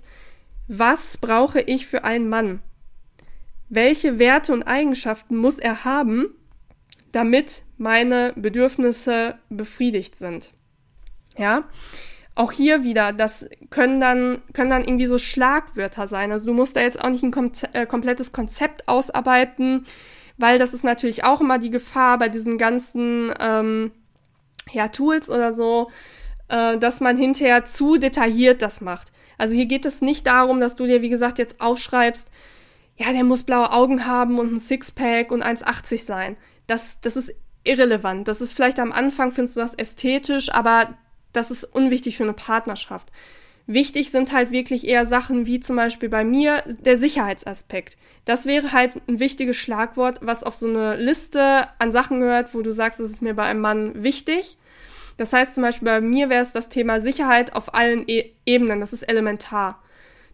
was 0.67 1.19
brauche 1.19 1.61
ich 1.61 1.85
für 1.85 2.03
einen 2.03 2.29
Mann? 2.29 2.63
Welche 3.71 4.19
Werte 4.19 4.51
und 4.51 4.63
Eigenschaften 4.63 5.37
muss 5.37 5.57
er 5.57 5.85
haben, 5.85 6.35
damit 7.13 7.63
meine 7.77 8.33
Bedürfnisse 8.35 9.39
befriedigt 9.49 10.15
sind. 10.15 10.51
Ja, 11.37 11.63
auch 12.35 12.51
hier 12.51 12.83
wieder, 12.83 13.13
das 13.13 13.49
können 13.69 14.01
dann, 14.01 14.41
können 14.53 14.69
dann 14.69 14.83
irgendwie 14.83 15.07
so 15.07 15.17
Schlagwörter 15.17 16.09
sein. 16.09 16.33
Also 16.33 16.45
du 16.45 16.53
musst 16.53 16.75
da 16.75 16.81
jetzt 16.81 17.01
auch 17.01 17.09
nicht 17.09 17.23
ein 17.23 17.31
kom 17.31 17.51
äh, 17.71 17.85
komplettes 17.85 18.33
Konzept 18.33 18.89
ausarbeiten, 18.89 19.85
weil 20.37 20.59
das 20.59 20.73
ist 20.73 20.83
natürlich 20.83 21.23
auch 21.23 21.39
immer 21.39 21.57
die 21.57 21.69
Gefahr 21.69 22.19
bei 22.19 22.27
diesen 22.27 22.57
ganzen 22.57 23.33
ähm, 23.39 23.91
ja, 24.73 24.89
Tools 24.89 25.29
oder 25.29 25.53
so, 25.53 25.89
äh, 26.49 26.77
dass 26.77 26.99
man 26.99 27.15
hinterher 27.15 27.63
zu 27.63 27.95
detailliert 27.97 28.61
das 28.61 28.81
macht. 28.81 29.13
Also 29.37 29.55
hier 29.55 29.65
geht 29.65 29.85
es 29.85 30.01
nicht 30.01 30.27
darum, 30.27 30.59
dass 30.59 30.75
du 30.75 30.87
dir, 30.87 31.01
wie 31.01 31.09
gesagt, 31.09 31.37
jetzt 31.37 31.61
aufschreibst, 31.61 32.27
ja, 33.01 33.11
der 33.13 33.23
muss 33.23 33.43
blaue 33.43 33.71
Augen 33.71 34.05
haben 34.05 34.37
und 34.37 34.53
ein 34.53 34.59
Sixpack 34.59 35.31
und 35.31 35.43
1,80 35.43 36.05
sein. 36.05 36.37
Das, 36.67 36.99
das 37.01 37.15
ist 37.17 37.33
irrelevant. 37.63 38.27
Das 38.27 38.41
ist 38.41 38.53
vielleicht 38.53 38.79
am 38.79 38.91
Anfang, 38.91 39.31
findest 39.31 39.57
du 39.57 39.61
das 39.61 39.73
ästhetisch, 39.73 40.53
aber 40.53 40.95
das 41.33 41.49
ist 41.49 41.63
unwichtig 41.63 42.17
für 42.17 42.23
eine 42.23 42.33
Partnerschaft. 42.33 43.11
Wichtig 43.65 44.11
sind 44.11 44.31
halt 44.33 44.51
wirklich 44.51 44.87
eher 44.87 45.05
Sachen 45.05 45.45
wie 45.45 45.59
zum 45.59 45.77
Beispiel 45.77 46.09
bei 46.09 46.23
mir 46.23 46.63
der 46.67 46.97
Sicherheitsaspekt. 46.97 47.97
Das 48.25 48.45
wäre 48.45 48.71
halt 48.71 49.01
ein 49.07 49.19
wichtiges 49.19 49.57
Schlagwort, 49.57 50.19
was 50.21 50.43
auf 50.43 50.55
so 50.55 50.67
eine 50.67 50.95
Liste 50.95 51.67
an 51.79 51.91
Sachen 51.91 52.19
gehört, 52.19 52.53
wo 52.53 52.61
du 52.61 52.71
sagst, 52.71 52.99
es 52.99 53.11
ist 53.11 53.21
mir 53.21 53.33
bei 53.33 53.43
einem 53.43 53.61
Mann 53.61 54.03
wichtig. 54.03 54.57
Das 55.17 55.33
heißt 55.33 55.55
zum 55.55 55.63
Beispiel 55.63 55.87
bei 55.87 56.01
mir 56.01 56.29
wäre 56.29 56.43
es 56.43 56.51
das 56.51 56.69
Thema 56.69 57.01
Sicherheit 57.01 57.53
auf 57.55 57.73
allen 57.73 58.07
e 58.07 58.31
Ebenen. 58.45 58.79
Das 58.79 58.93
ist 58.93 59.03
elementar. 59.03 59.81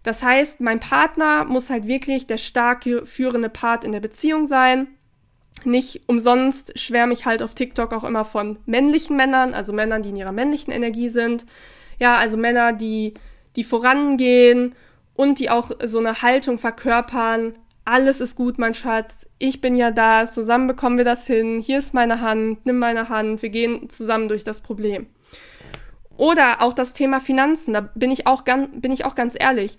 Das 0.07 0.23
heißt, 0.23 0.61
mein 0.61 0.79
Partner 0.79 1.43
muss 1.43 1.69
halt 1.69 1.85
wirklich 1.85 2.27
der 2.27 2.37
starke 2.37 3.05
führende 3.05 3.49
Part 3.49 3.83
in 3.83 3.91
der 3.91 3.99
Beziehung 3.99 4.47
sein. 4.47 4.87
Nicht 5.65 6.03
umsonst 6.07 6.79
schwärme 6.79 7.11
ich 7.11 7.25
halt 7.25 7.43
auf 7.43 7.55
TikTok 7.55 7.91
auch 7.91 8.05
immer 8.05 8.23
von 8.23 8.57
männlichen 8.65 9.17
Männern, 9.17 9.53
also 9.53 9.73
Männern, 9.73 10.03
die 10.03 10.11
in 10.11 10.15
ihrer 10.15 10.31
männlichen 10.31 10.71
Energie 10.71 11.09
sind. 11.09 11.45
Ja, 11.99 12.15
also 12.15 12.37
Männer, 12.37 12.71
die, 12.71 13.15
die 13.57 13.65
vorangehen 13.65 14.75
und 15.13 15.39
die 15.39 15.49
auch 15.49 15.71
so 15.83 15.99
eine 15.99 16.21
Haltung 16.21 16.57
verkörpern. 16.57 17.55
Alles 17.83 18.21
ist 18.21 18.37
gut, 18.37 18.59
mein 18.59 18.75
Schatz. 18.75 19.27
Ich 19.39 19.59
bin 19.59 19.75
ja 19.75 19.91
da. 19.91 20.25
Zusammen 20.25 20.67
bekommen 20.67 20.97
wir 20.97 21.03
das 21.03 21.27
hin. 21.27 21.59
Hier 21.59 21.79
ist 21.79 21.93
meine 21.93 22.21
Hand. 22.21 22.65
Nimm 22.65 22.79
meine 22.79 23.09
Hand. 23.09 23.41
Wir 23.41 23.49
gehen 23.49 23.89
zusammen 23.89 24.29
durch 24.29 24.45
das 24.45 24.61
Problem. 24.61 25.07
Oder 26.15 26.61
auch 26.61 26.71
das 26.71 26.93
Thema 26.93 27.19
Finanzen. 27.19 27.73
Da 27.73 27.81
bin 27.81 28.09
ich 28.09 28.25
auch 28.25 28.45
ganz, 28.45 28.69
bin 28.71 28.93
ich 28.93 29.03
auch 29.03 29.13
ganz 29.13 29.35
ehrlich. 29.37 29.77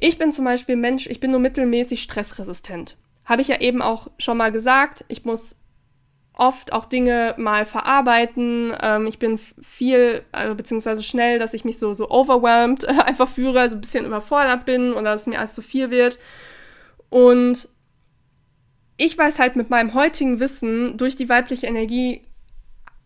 Ich 0.00 0.18
bin 0.18 0.32
zum 0.32 0.46
Beispiel 0.46 0.76
Mensch, 0.76 1.06
ich 1.06 1.20
bin 1.20 1.30
nur 1.30 1.40
mittelmäßig 1.40 2.02
stressresistent. 2.02 2.96
Habe 3.26 3.42
ich 3.42 3.48
ja 3.48 3.60
eben 3.60 3.82
auch 3.82 4.08
schon 4.18 4.38
mal 4.38 4.50
gesagt. 4.50 5.04
Ich 5.08 5.24
muss 5.24 5.56
oft 6.32 6.72
auch 6.72 6.86
Dinge 6.86 7.34
mal 7.36 7.66
verarbeiten. 7.66 8.72
Ähm, 8.80 9.06
ich 9.06 9.18
bin 9.18 9.38
viel, 9.60 10.22
also 10.32 10.54
beziehungsweise 10.54 11.02
schnell, 11.02 11.38
dass 11.38 11.52
ich 11.52 11.66
mich 11.66 11.78
so, 11.78 11.92
so 11.92 12.10
overwhelmed 12.10 12.84
äh, 12.84 12.92
einfach 13.04 13.28
führe, 13.28 13.60
also 13.60 13.76
ein 13.76 13.82
bisschen 13.82 14.06
überfordert 14.06 14.64
bin 14.64 14.94
oder 14.94 15.12
dass 15.12 15.26
mir 15.26 15.38
alles 15.38 15.54
zu 15.54 15.62
viel 15.62 15.90
wird. 15.90 16.18
Und 17.10 17.68
ich 18.96 19.16
weiß 19.16 19.38
halt 19.38 19.54
mit 19.54 19.68
meinem 19.68 19.92
heutigen 19.92 20.40
Wissen 20.40 20.96
durch 20.96 21.14
die 21.14 21.28
weibliche 21.28 21.66
Energie 21.66 22.22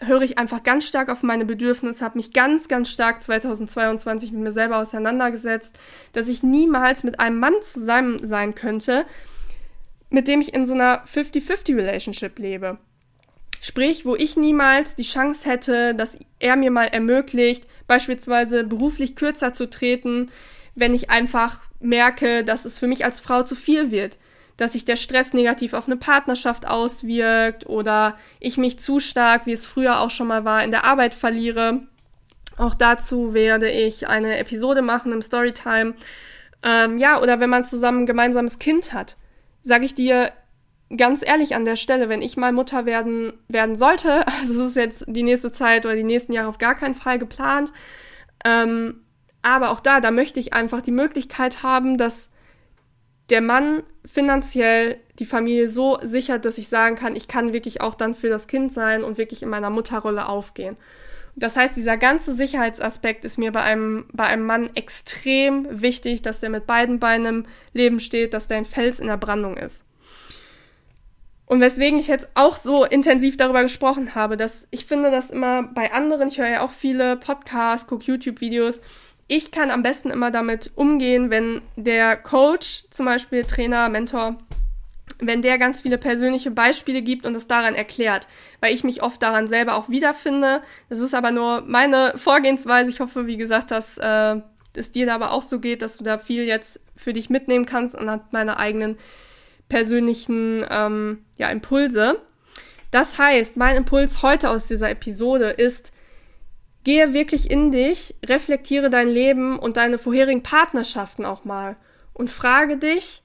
höre 0.00 0.22
ich 0.22 0.38
einfach 0.38 0.62
ganz 0.62 0.86
stark 0.86 1.08
auf 1.08 1.22
meine 1.22 1.44
Bedürfnisse, 1.44 2.04
habe 2.04 2.18
mich 2.18 2.32
ganz, 2.32 2.68
ganz 2.68 2.90
stark 2.90 3.22
2022 3.22 4.32
mit 4.32 4.42
mir 4.42 4.52
selber 4.52 4.78
auseinandergesetzt, 4.78 5.78
dass 6.12 6.28
ich 6.28 6.42
niemals 6.42 7.04
mit 7.04 7.20
einem 7.20 7.38
Mann 7.38 7.54
zusammen 7.62 8.26
sein 8.26 8.54
könnte, 8.54 9.06
mit 10.10 10.28
dem 10.28 10.40
ich 10.40 10.54
in 10.54 10.66
so 10.66 10.74
einer 10.74 11.04
50-50-Relationship 11.04 12.38
lebe. 12.38 12.78
Sprich, 13.60 14.04
wo 14.04 14.14
ich 14.14 14.36
niemals 14.36 14.94
die 14.94 15.04
Chance 15.04 15.48
hätte, 15.48 15.94
dass 15.94 16.18
er 16.38 16.56
mir 16.56 16.70
mal 16.70 16.86
ermöglicht, 16.86 17.66
beispielsweise 17.86 18.64
beruflich 18.64 19.16
kürzer 19.16 19.52
zu 19.52 19.70
treten, 19.70 20.30
wenn 20.74 20.92
ich 20.92 21.10
einfach 21.10 21.60
merke, 21.80 22.44
dass 22.44 22.64
es 22.64 22.78
für 22.78 22.86
mich 22.86 23.04
als 23.04 23.20
Frau 23.20 23.42
zu 23.42 23.54
viel 23.54 23.90
wird 23.90 24.18
dass 24.56 24.72
sich 24.72 24.84
der 24.84 24.96
Stress 24.96 25.32
negativ 25.32 25.72
auf 25.72 25.86
eine 25.86 25.96
Partnerschaft 25.96 26.66
auswirkt 26.66 27.66
oder 27.66 28.16
ich 28.40 28.56
mich 28.56 28.78
zu 28.78 29.00
stark, 29.00 29.46
wie 29.46 29.52
es 29.52 29.66
früher 29.66 30.00
auch 30.00 30.10
schon 30.10 30.28
mal 30.28 30.44
war, 30.44 30.62
in 30.62 30.70
der 30.70 30.84
Arbeit 30.84 31.14
verliere. 31.14 31.82
Auch 32.56 32.74
dazu 32.74 33.34
werde 33.34 33.68
ich 33.68 34.08
eine 34.08 34.38
Episode 34.38 34.82
machen 34.82 35.12
im 35.12 35.22
Storytime. 35.22 35.94
Ähm, 36.62 36.98
ja, 36.98 37.20
oder 37.20 37.40
wenn 37.40 37.50
man 37.50 37.64
zusammen 37.64 38.02
ein 38.02 38.06
gemeinsames 38.06 38.58
Kind 38.58 38.92
hat, 38.92 39.16
sage 39.62 39.84
ich 39.84 39.94
dir 39.94 40.32
ganz 40.96 41.26
ehrlich 41.26 41.56
an 41.56 41.64
der 41.64 41.76
Stelle, 41.76 42.08
wenn 42.08 42.22
ich 42.22 42.36
mal 42.36 42.52
Mutter 42.52 42.86
werden, 42.86 43.32
werden 43.48 43.74
sollte, 43.74 44.26
also 44.40 44.62
es 44.62 44.70
ist 44.70 44.76
jetzt 44.76 45.04
die 45.08 45.22
nächste 45.22 45.50
Zeit 45.50 45.84
oder 45.84 45.96
die 45.96 46.04
nächsten 46.04 46.32
Jahre 46.32 46.48
auf 46.48 46.58
gar 46.58 46.74
keinen 46.74 46.94
Fall 46.94 47.18
geplant, 47.18 47.72
ähm, 48.44 49.00
aber 49.42 49.70
auch 49.70 49.80
da, 49.80 50.00
da 50.00 50.10
möchte 50.10 50.40
ich 50.40 50.54
einfach 50.54 50.80
die 50.80 50.90
Möglichkeit 50.90 51.62
haben, 51.62 51.98
dass 51.98 52.30
der 53.30 53.40
Mann 53.40 53.82
finanziell 54.04 54.98
die 55.18 55.26
Familie 55.26 55.68
so 55.68 55.98
sichert, 56.02 56.44
dass 56.44 56.58
ich 56.58 56.68
sagen 56.68 56.96
kann, 56.96 57.16
ich 57.16 57.28
kann 57.28 57.52
wirklich 57.52 57.80
auch 57.80 57.94
dann 57.94 58.14
für 58.14 58.28
das 58.28 58.46
Kind 58.46 58.72
sein 58.72 59.02
und 59.02 59.16
wirklich 59.16 59.42
in 59.42 59.48
meiner 59.48 59.70
Mutterrolle 59.70 60.28
aufgehen. 60.28 60.76
Das 61.36 61.56
heißt, 61.56 61.76
dieser 61.76 61.96
ganze 61.96 62.34
Sicherheitsaspekt 62.34 63.24
ist 63.24 63.38
mir 63.38 63.50
bei 63.50 63.62
einem, 63.62 64.06
bei 64.12 64.24
einem 64.24 64.46
Mann 64.46 64.70
extrem 64.74 65.66
wichtig, 65.70 66.22
dass 66.22 66.38
der 66.38 66.50
mit 66.50 66.66
beiden 66.66 67.00
Beinen 67.00 67.26
im 67.26 67.46
Leben 67.72 67.98
steht, 67.98 68.34
dass 68.34 68.46
der 68.46 68.58
ein 68.58 68.64
Fels 68.64 69.00
in 69.00 69.08
der 69.08 69.16
Brandung 69.16 69.56
ist. 69.56 69.84
Und 71.46 71.60
weswegen 71.60 71.98
ich 71.98 72.06
jetzt 72.06 72.28
auch 72.34 72.56
so 72.56 72.84
intensiv 72.84 73.36
darüber 73.36 73.62
gesprochen 73.62 74.14
habe, 74.14 74.36
dass 74.36 74.66
ich 74.70 74.86
finde, 74.86 75.10
dass 75.10 75.30
immer 75.30 75.64
bei 75.64 75.92
anderen, 75.92 76.28
ich 76.28 76.38
höre 76.38 76.48
ja 76.48 76.62
auch 76.62 76.70
viele 76.70 77.16
Podcasts, 77.16 77.86
gucke 77.86 78.04
YouTube-Videos, 78.04 78.80
ich 79.26 79.50
kann 79.50 79.70
am 79.70 79.82
besten 79.82 80.10
immer 80.10 80.30
damit 80.30 80.72
umgehen, 80.76 81.30
wenn 81.30 81.62
der 81.76 82.16
Coach, 82.16 82.84
zum 82.90 83.06
Beispiel 83.06 83.44
Trainer, 83.44 83.88
Mentor, 83.88 84.38
wenn 85.18 85.42
der 85.42 85.58
ganz 85.58 85.80
viele 85.80 85.98
persönliche 85.98 86.50
Beispiele 86.50 87.02
gibt 87.02 87.24
und 87.24 87.34
es 87.34 87.46
daran 87.46 87.74
erklärt, 87.74 88.26
weil 88.60 88.74
ich 88.74 88.84
mich 88.84 89.02
oft 89.02 89.22
daran 89.22 89.46
selber 89.46 89.76
auch 89.76 89.88
wiederfinde. 89.88 90.62
Das 90.88 90.98
ist 90.98 91.14
aber 91.14 91.30
nur 91.30 91.62
meine 91.66 92.14
Vorgehensweise. 92.16 92.90
Ich 92.90 93.00
hoffe, 93.00 93.26
wie 93.26 93.36
gesagt, 93.36 93.70
dass 93.70 93.96
äh, 93.98 94.40
es 94.76 94.90
dir 94.90 95.06
da 95.06 95.14
aber 95.14 95.32
auch 95.32 95.42
so 95.42 95.60
geht, 95.60 95.82
dass 95.82 95.96
du 95.96 96.04
da 96.04 96.18
viel 96.18 96.44
jetzt 96.44 96.80
für 96.96 97.12
dich 97.12 97.30
mitnehmen 97.30 97.64
kannst 97.64 97.96
anhand 97.96 98.32
meiner 98.32 98.58
eigenen 98.58 98.98
persönlichen 99.68 100.64
ähm, 100.68 101.24
ja, 101.36 101.48
Impulse. 101.48 102.20
Das 102.90 103.18
heißt, 103.18 103.56
mein 103.56 103.76
Impuls 103.76 104.22
heute 104.22 104.50
aus 104.50 104.66
dieser 104.66 104.90
Episode 104.90 105.50
ist, 105.50 105.93
gehe 106.84 107.14
wirklich 107.14 107.50
in 107.50 107.70
dich, 107.70 108.14
reflektiere 108.24 108.90
dein 108.90 109.08
Leben 109.08 109.58
und 109.58 109.76
deine 109.76 109.98
vorherigen 109.98 110.42
Partnerschaften 110.42 111.24
auch 111.24 111.44
mal 111.44 111.76
und 112.12 112.30
frage 112.30 112.76
dich, 112.76 113.24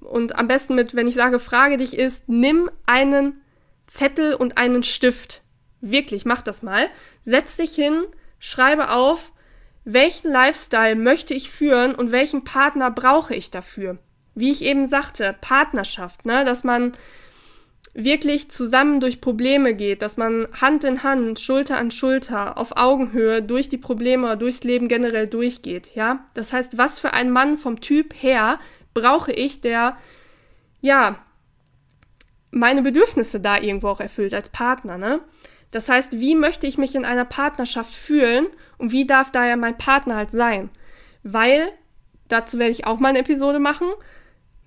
und 0.00 0.38
am 0.38 0.46
besten 0.46 0.74
mit, 0.74 0.94
wenn 0.94 1.08
ich 1.08 1.14
sage, 1.14 1.38
frage 1.38 1.76
dich 1.76 1.98
ist, 1.98 2.28
nimm 2.28 2.70
einen 2.86 3.42
Zettel 3.86 4.34
und 4.34 4.58
einen 4.58 4.82
Stift. 4.82 5.42
Wirklich, 5.80 6.24
mach 6.24 6.42
das 6.42 6.62
mal. 6.62 6.88
Setz 7.24 7.56
dich 7.56 7.74
hin, 7.74 8.04
schreibe 8.38 8.90
auf, 8.90 9.32
welchen 9.84 10.32
Lifestyle 10.32 10.96
möchte 10.96 11.34
ich 11.34 11.50
führen 11.50 11.94
und 11.94 12.12
welchen 12.12 12.44
Partner 12.44 12.90
brauche 12.90 13.34
ich 13.34 13.50
dafür. 13.50 13.98
Wie 14.34 14.50
ich 14.50 14.62
eben 14.62 14.86
sagte, 14.86 15.34
Partnerschaft, 15.40 16.26
ne, 16.26 16.44
dass 16.44 16.64
man 16.64 16.92
wirklich 17.96 18.50
zusammen 18.50 19.00
durch 19.00 19.22
Probleme 19.22 19.74
geht, 19.74 20.02
dass 20.02 20.18
man 20.18 20.46
Hand 20.60 20.84
in 20.84 21.02
Hand, 21.02 21.40
Schulter 21.40 21.78
an 21.78 21.90
Schulter, 21.90 22.58
auf 22.58 22.76
Augenhöhe 22.76 23.42
durch 23.42 23.70
die 23.70 23.78
Probleme, 23.78 24.36
durchs 24.36 24.64
Leben 24.64 24.86
generell 24.86 25.26
durchgeht, 25.26 25.94
ja? 25.94 26.26
Das 26.34 26.52
heißt, 26.52 26.76
was 26.76 26.98
für 26.98 27.14
ein 27.14 27.30
Mann 27.30 27.56
vom 27.56 27.80
Typ 27.80 28.14
her 28.20 28.58
brauche 28.92 29.32
ich, 29.32 29.62
der, 29.62 29.96
ja, 30.82 31.16
meine 32.50 32.82
Bedürfnisse 32.82 33.40
da 33.40 33.58
irgendwo 33.58 33.88
auch 33.88 34.00
erfüllt 34.00 34.34
als 34.34 34.50
Partner, 34.50 34.98
ne? 34.98 35.20
Das 35.70 35.88
heißt, 35.88 36.20
wie 36.20 36.34
möchte 36.34 36.66
ich 36.66 36.76
mich 36.76 36.94
in 36.94 37.06
einer 37.06 37.24
Partnerschaft 37.24 37.92
fühlen 37.92 38.46
und 38.76 38.92
wie 38.92 39.06
darf 39.06 39.32
da 39.32 39.46
ja 39.46 39.56
mein 39.56 39.78
Partner 39.78 40.16
halt 40.16 40.30
sein? 40.30 40.68
Weil, 41.22 41.72
dazu 42.28 42.58
werde 42.58 42.72
ich 42.72 42.86
auch 42.86 42.98
mal 42.98 43.08
eine 43.08 43.20
Episode 43.20 43.58
machen, 43.58 43.88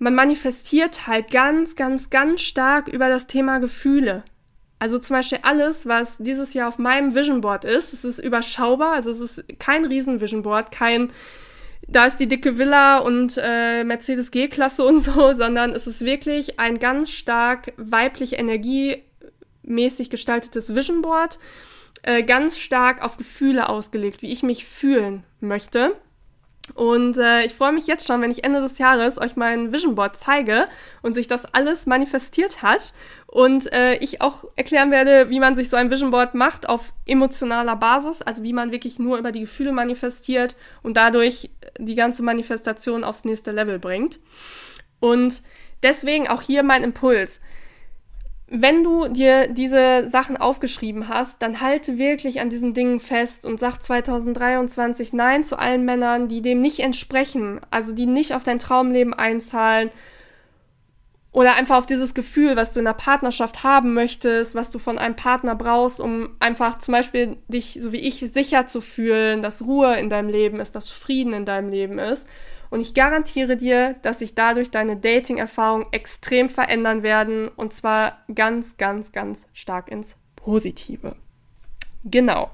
man 0.00 0.14
manifestiert 0.14 1.06
halt 1.06 1.30
ganz, 1.30 1.76
ganz, 1.76 2.10
ganz 2.10 2.40
stark 2.40 2.88
über 2.88 3.08
das 3.08 3.26
Thema 3.26 3.58
Gefühle. 3.58 4.24
Also 4.78 4.98
zum 4.98 5.14
Beispiel 5.16 5.40
alles, 5.42 5.86
was 5.86 6.16
dieses 6.16 6.54
Jahr 6.54 6.68
auf 6.68 6.78
meinem 6.78 7.14
Vision 7.14 7.42
Board 7.42 7.64
ist, 7.64 7.92
es 7.92 8.04
ist 8.04 8.18
überschaubar, 8.18 8.94
also 8.94 9.10
es 9.10 9.20
ist 9.20 9.44
kein 9.58 9.84
Riesen 9.84 10.22
Vision 10.22 10.42
Board, 10.42 10.72
kein 10.72 11.12
da 11.86 12.06
ist 12.06 12.18
die 12.18 12.28
dicke 12.28 12.56
Villa 12.58 12.98
und 12.98 13.38
äh, 13.42 13.84
Mercedes 13.84 14.30
G-Klasse 14.30 14.84
und 14.84 15.00
so, 15.00 15.32
sondern 15.34 15.72
es 15.72 15.86
ist 15.86 16.00
wirklich 16.00 16.58
ein 16.58 16.78
ganz 16.78 17.10
stark 17.10 17.74
weiblich 17.76 18.38
energiemäßig 18.38 20.08
gestaltetes 20.08 20.74
Vision 20.74 21.02
Board, 21.02 21.38
äh, 22.02 22.22
ganz 22.22 22.58
stark 22.58 23.04
auf 23.04 23.18
Gefühle 23.18 23.68
ausgelegt, 23.68 24.22
wie 24.22 24.32
ich 24.32 24.42
mich 24.42 24.64
fühlen 24.64 25.24
möchte. 25.40 25.94
Und 26.74 27.18
äh, 27.18 27.44
ich 27.44 27.54
freue 27.54 27.72
mich 27.72 27.86
jetzt 27.86 28.06
schon, 28.06 28.22
wenn 28.22 28.30
ich 28.30 28.44
Ende 28.44 28.60
des 28.60 28.78
Jahres 28.78 29.20
euch 29.20 29.34
mein 29.34 29.72
Vision 29.72 29.94
Board 29.94 30.16
zeige 30.16 30.66
und 31.02 31.14
sich 31.14 31.26
das 31.26 31.52
alles 31.54 31.86
manifestiert 31.86 32.62
hat 32.62 32.94
und 33.26 33.72
äh, 33.72 33.96
ich 33.96 34.20
auch 34.20 34.44
erklären 34.56 34.90
werde, 34.90 35.30
wie 35.30 35.40
man 35.40 35.56
sich 35.56 35.68
so 35.68 35.76
ein 35.76 35.90
Vision 35.90 36.10
Board 36.10 36.34
macht 36.34 36.68
auf 36.68 36.92
emotionaler 37.06 37.76
Basis, 37.76 38.22
also 38.22 38.42
wie 38.42 38.52
man 38.52 38.72
wirklich 38.72 38.98
nur 38.98 39.18
über 39.18 39.32
die 39.32 39.40
Gefühle 39.40 39.72
manifestiert 39.72 40.54
und 40.82 40.96
dadurch 40.96 41.50
die 41.78 41.94
ganze 41.94 42.22
Manifestation 42.22 43.04
aufs 43.04 43.24
nächste 43.24 43.52
Level 43.52 43.78
bringt. 43.78 44.20
Und 45.00 45.42
deswegen 45.82 46.28
auch 46.28 46.42
hier 46.42 46.62
mein 46.62 46.84
Impuls 46.84 47.40
wenn 48.50 48.82
du 48.82 49.06
dir 49.06 49.46
diese 49.48 50.08
Sachen 50.08 50.36
aufgeschrieben 50.36 51.08
hast, 51.08 51.40
dann 51.40 51.60
halte 51.60 51.98
wirklich 51.98 52.40
an 52.40 52.50
diesen 52.50 52.74
Dingen 52.74 52.98
fest 52.98 53.46
und 53.46 53.60
sag 53.60 53.80
2023 53.80 55.12
Nein 55.12 55.44
zu 55.44 55.56
allen 55.56 55.84
Männern, 55.84 56.26
die 56.26 56.42
dem 56.42 56.60
nicht 56.60 56.80
entsprechen, 56.80 57.60
also 57.70 57.94
die 57.94 58.06
nicht 58.06 58.34
auf 58.34 58.42
dein 58.42 58.58
Traumleben 58.58 59.14
einzahlen 59.14 59.90
oder 61.32 61.54
einfach 61.54 61.78
auf 61.78 61.86
dieses 61.86 62.14
Gefühl, 62.14 62.56
was 62.56 62.72
du 62.72 62.80
in 62.80 62.84
der 62.84 62.92
Partnerschaft 62.92 63.62
haben 63.62 63.94
möchtest, 63.94 64.54
was 64.54 64.72
du 64.72 64.78
von 64.78 64.98
einem 64.98 65.14
Partner 65.14 65.54
brauchst, 65.54 66.00
um 66.00 66.30
einfach 66.40 66.78
zum 66.78 66.92
Beispiel 66.92 67.36
dich, 67.48 67.78
so 67.80 67.92
wie 67.92 67.98
ich, 67.98 68.18
sicher 68.18 68.66
zu 68.66 68.80
fühlen, 68.80 69.40
dass 69.40 69.62
Ruhe 69.62 69.96
in 69.96 70.10
deinem 70.10 70.28
Leben 70.28 70.58
ist, 70.58 70.74
dass 70.74 70.90
Frieden 70.90 71.32
in 71.32 71.44
deinem 71.44 71.68
Leben 71.68 71.98
ist. 71.98 72.26
Und 72.70 72.80
ich 72.80 72.94
garantiere 72.94 73.56
dir, 73.56 73.96
dass 74.02 74.20
sich 74.20 74.34
dadurch 74.34 74.70
deine 74.70 74.96
Dating-Erfahrungen 74.96 75.86
extrem 75.92 76.48
verändern 76.48 77.02
werden. 77.02 77.48
Und 77.48 77.72
zwar 77.72 78.18
ganz, 78.32 78.76
ganz, 78.76 79.12
ganz 79.12 79.48
stark 79.52 79.90
ins 79.90 80.16
Positive. 80.36 81.16
Genau. 82.04 82.50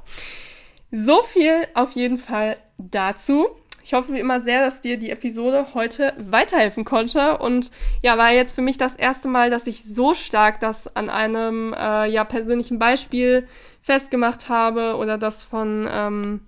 So 0.90 1.22
viel 1.22 1.66
auf 1.74 1.92
jeden 1.92 2.18
Fall 2.18 2.56
dazu. 2.78 3.48
Ich 3.86 3.92
hoffe 3.92 4.14
wie 4.14 4.18
immer 4.18 4.40
sehr, 4.40 4.64
dass 4.64 4.80
dir 4.80 4.96
die 4.96 5.10
Episode 5.10 5.68
heute 5.72 6.12
weiterhelfen 6.18 6.84
konnte. 6.84 7.38
Und 7.38 7.70
ja, 8.02 8.18
war 8.18 8.32
jetzt 8.32 8.52
für 8.52 8.60
mich 8.60 8.78
das 8.78 8.96
erste 8.96 9.28
Mal, 9.28 9.48
dass 9.48 9.68
ich 9.68 9.84
so 9.84 10.12
stark 10.12 10.58
das 10.58 10.96
an 10.96 11.08
einem 11.08 11.72
äh, 11.72 12.10
ja, 12.10 12.24
persönlichen 12.24 12.80
Beispiel 12.80 13.46
festgemacht 13.82 14.48
habe 14.48 14.96
oder 14.96 15.18
das 15.18 15.44
von 15.44 15.88
ähm, 15.88 16.40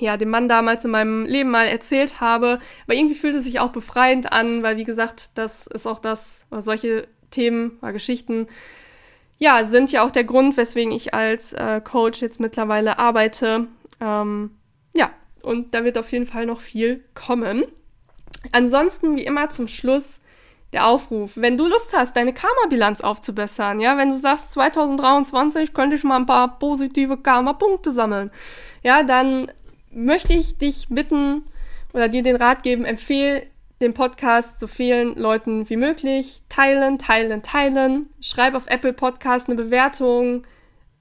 ja, 0.00 0.16
dem 0.16 0.30
Mann 0.30 0.48
damals 0.48 0.84
in 0.84 0.90
meinem 0.90 1.24
Leben 1.24 1.52
mal 1.52 1.68
erzählt 1.68 2.20
habe. 2.20 2.58
Aber 2.82 2.94
irgendwie 2.96 3.14
fühlt 3.14 3.36
es 3.36 3.44
sich 3.44 3.60
auch 3.60 3.70
befreiend 3.70 4.32
an, 4.32 4.64
weil 4.64 4.76
wie 4.76 4.82
gesagt, 4.82 5.38
das 5.38 5.68
ist 5.68 5.86
auch 5.86 6.00
das, 6.00 6.46
solche 6.50 7.06
Themen 7.30 7.78
oder 7.80 7.92
Geschichten, 7.92 8.48
ja, 9.38 9.64
sind 9.66 9.92
ja 9.92 10.04
auch 10.04 10.10
der 10.10 10.24
Grund, 10.24 10.56
weswegen 10.56 10.90
ich 10.90 11.14
als 11.14 11.52
äh, 11.52 11.80
Coach 11.80 12.20
jetzt 12.22 12.40
mittlerweile 12.40 12.98
arbeite. 12.98 13.68
Ähm, 14.00 14.50
und 15.46 15.74
da 15.74 15.84
wird 15.84 15.96
auf 15.96 16.10
jeden 16.12 16.26
Fall 16.26 16.44
noch 16.44 16.60
viel 16.60 17.04
kommen. 17.14 17.64
Ansonsten, 18.52 19.16
wie 19.16 19.24
immer 19.24 19.48
zum 19.48 19.68
Schluss, 19.68 20.20
der 20.72 20.88
Aufruf, 20.88 21.32
wenn 21.36 21.56
du 21.56 21.66
Lust 21.66 21.96
hast, 21.96 22.16
deine 22.16 22.34
Karma-Bilanz 22.34 23.00
aufzubessern, 23.00 23.80
ja, 23.80 23.96
wenn 23.96 24.10
du 24.10 24.16
sagst, 24.16 24.50
2023 24.52 25.72
könnte 25.72 25.96
ich 25.96 26.04
mal 26.04 26.16
ein 26.16 26.26
paar 26.26 26.58
positive 26.58 27.16
Karma-Punkte 27.16 27.92
sammeln, 27.92 28.32
ja, 28.82 29.04
dann 29.04 29.50
möchte 29.90 30.32
ich 30.32 30.58
dich 30.58 30.88
bitten 30.90 31.44
oder 31.92 32.08
dir 32.08 32.24
den 32.24 32.36
Rat 32.36 32.64
geben, 32.64 32.84
empfehle 32.84 33.46
den 33.80 33.94
Podcast 33.94 34.58
so 34.58 34.66
vielen 34.66 35.14
Leuten 35.14 35.68
wie 35.70 35.76
möglich. 35.76 36.42
Teilen, 36.48 36.98
teilen, 36.98 37.42
teilen. 37.42 38.08
Schreib 38.20 38.54
auf 38.54 38.66
Apple 38.68 38.94
Podcast 38.94 39.48
eine 39.48 39.56
Bewertung, 39.56 40.42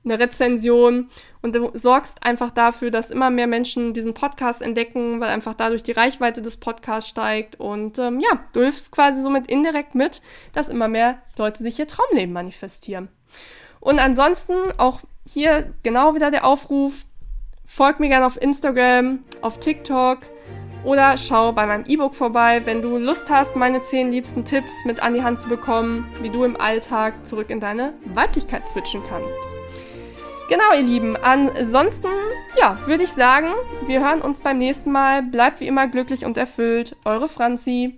eine 0.05 0.19
Rezension 0.19 1.09
und 1.41 1.55
du 1.55 1.71
sorgst 1.73 2.25
einfach 2.25 2.51
dafür, 2.51 2.91
dass 2.91 3.11
immer 3.11 3.29
mehr 3.29 3.47
Menschen 3.47 3.93
diesen 3.93 4.13
Podcast 4.13 4.61
entdecken, 4.61 5.19
weil 5.19 5.29
einfach 5.29 5.53
dadurch 5.53 5.83
die 5.83 5.91
Reichweite 5.91 6.41
des 6.41 6.57
Podcasts 6.57 7.09
steigt 7.09 7.59
und 7.59 7.99
ähm, 7.99 8.19
ja, 8.19 8.39
du 8.53 8.61
hilfst 8.61 8.91
quasi 8.91 9.21
somit 9.21 9.49
indirekt 9.49 9.95
mit, 9.95 10.21
dass 10.53 10.69
immer 10.69 10.87
mehr 10.87 11.19
Leute 11.37 11.63
sich 11.63 11.79
ihr 11.79 11.87
Traumleben 11.87 12.33
manifestieren. 12.33 13.09
Und 13.79 13.99
ansonsten 13.99 14.53
auch 14.77 15.01
hier 15.27 15.73
genau 15.83 16.15
wieder 16.15 16.31
der 16.31 16.45
Aufruf, 16.45 17.05
Folg 17.67 17.99
mir 17.99 18.09
gerne 18.09 18.25
auf 18.25 18.39
Instagram, 18.41 19.19
auf 19.41 19.59
TikTok 19.59 20.19
oder 20.83 21.17
schau 21.17 21.51
bei 21.51 21.65
meinem 21.65 21.83
E-Book 21.87 22.13
vorbei, 22.13 22.61
wenn 22.65 22.81
du 22.81 22.97
Lust 22.97 23.29
hast, 23.29 23.55
meine 23.55 23.81
10 23.81 24.11
liebsten 24.11 24.45
Tipps 24.45 24.71
mit 24.85 25.01
an 25.01 25.15
die 25.15 25.23
Hand 25.23 25.39
zu 25.39 25.49
bekommen, 25.49 26.07
wie 26.21 26.29
du 26.29 26.43
im 26.43 26.59
Alltag 26.61 27.25
zurück 27.25 27.49
in 27.49 27.59
deine 27.59 27.93
Weiblichkeit 28.13 28.67
switchen 28.67 29.01
kannst. 29.09 29.54
Genau, 30.47 30.73
ihr 30.75 30.83
Lieben. 30.83 31.17
Ansonsten, 31.17 32.07
ja, 32.57 32.77
würde 32.85 33.03
ich 33.03 33.11
sagen, 33.11 33.47
wir 33.87 34.05
hören 34.05 34.21
uns 34.21 34.39
beim 34.39 34.57
nächsten 34.59 34.91
Mal. 34.91 35.23
Bleibt 35.23 35.59
wie 35.59 35.67
immer 35.67 35.87
glücklich 35.87 36.23
und 36.25 36.37
erfüllt. 36.37 36.95
Eure 37.03 37.27
Franzi. 37.27 37.93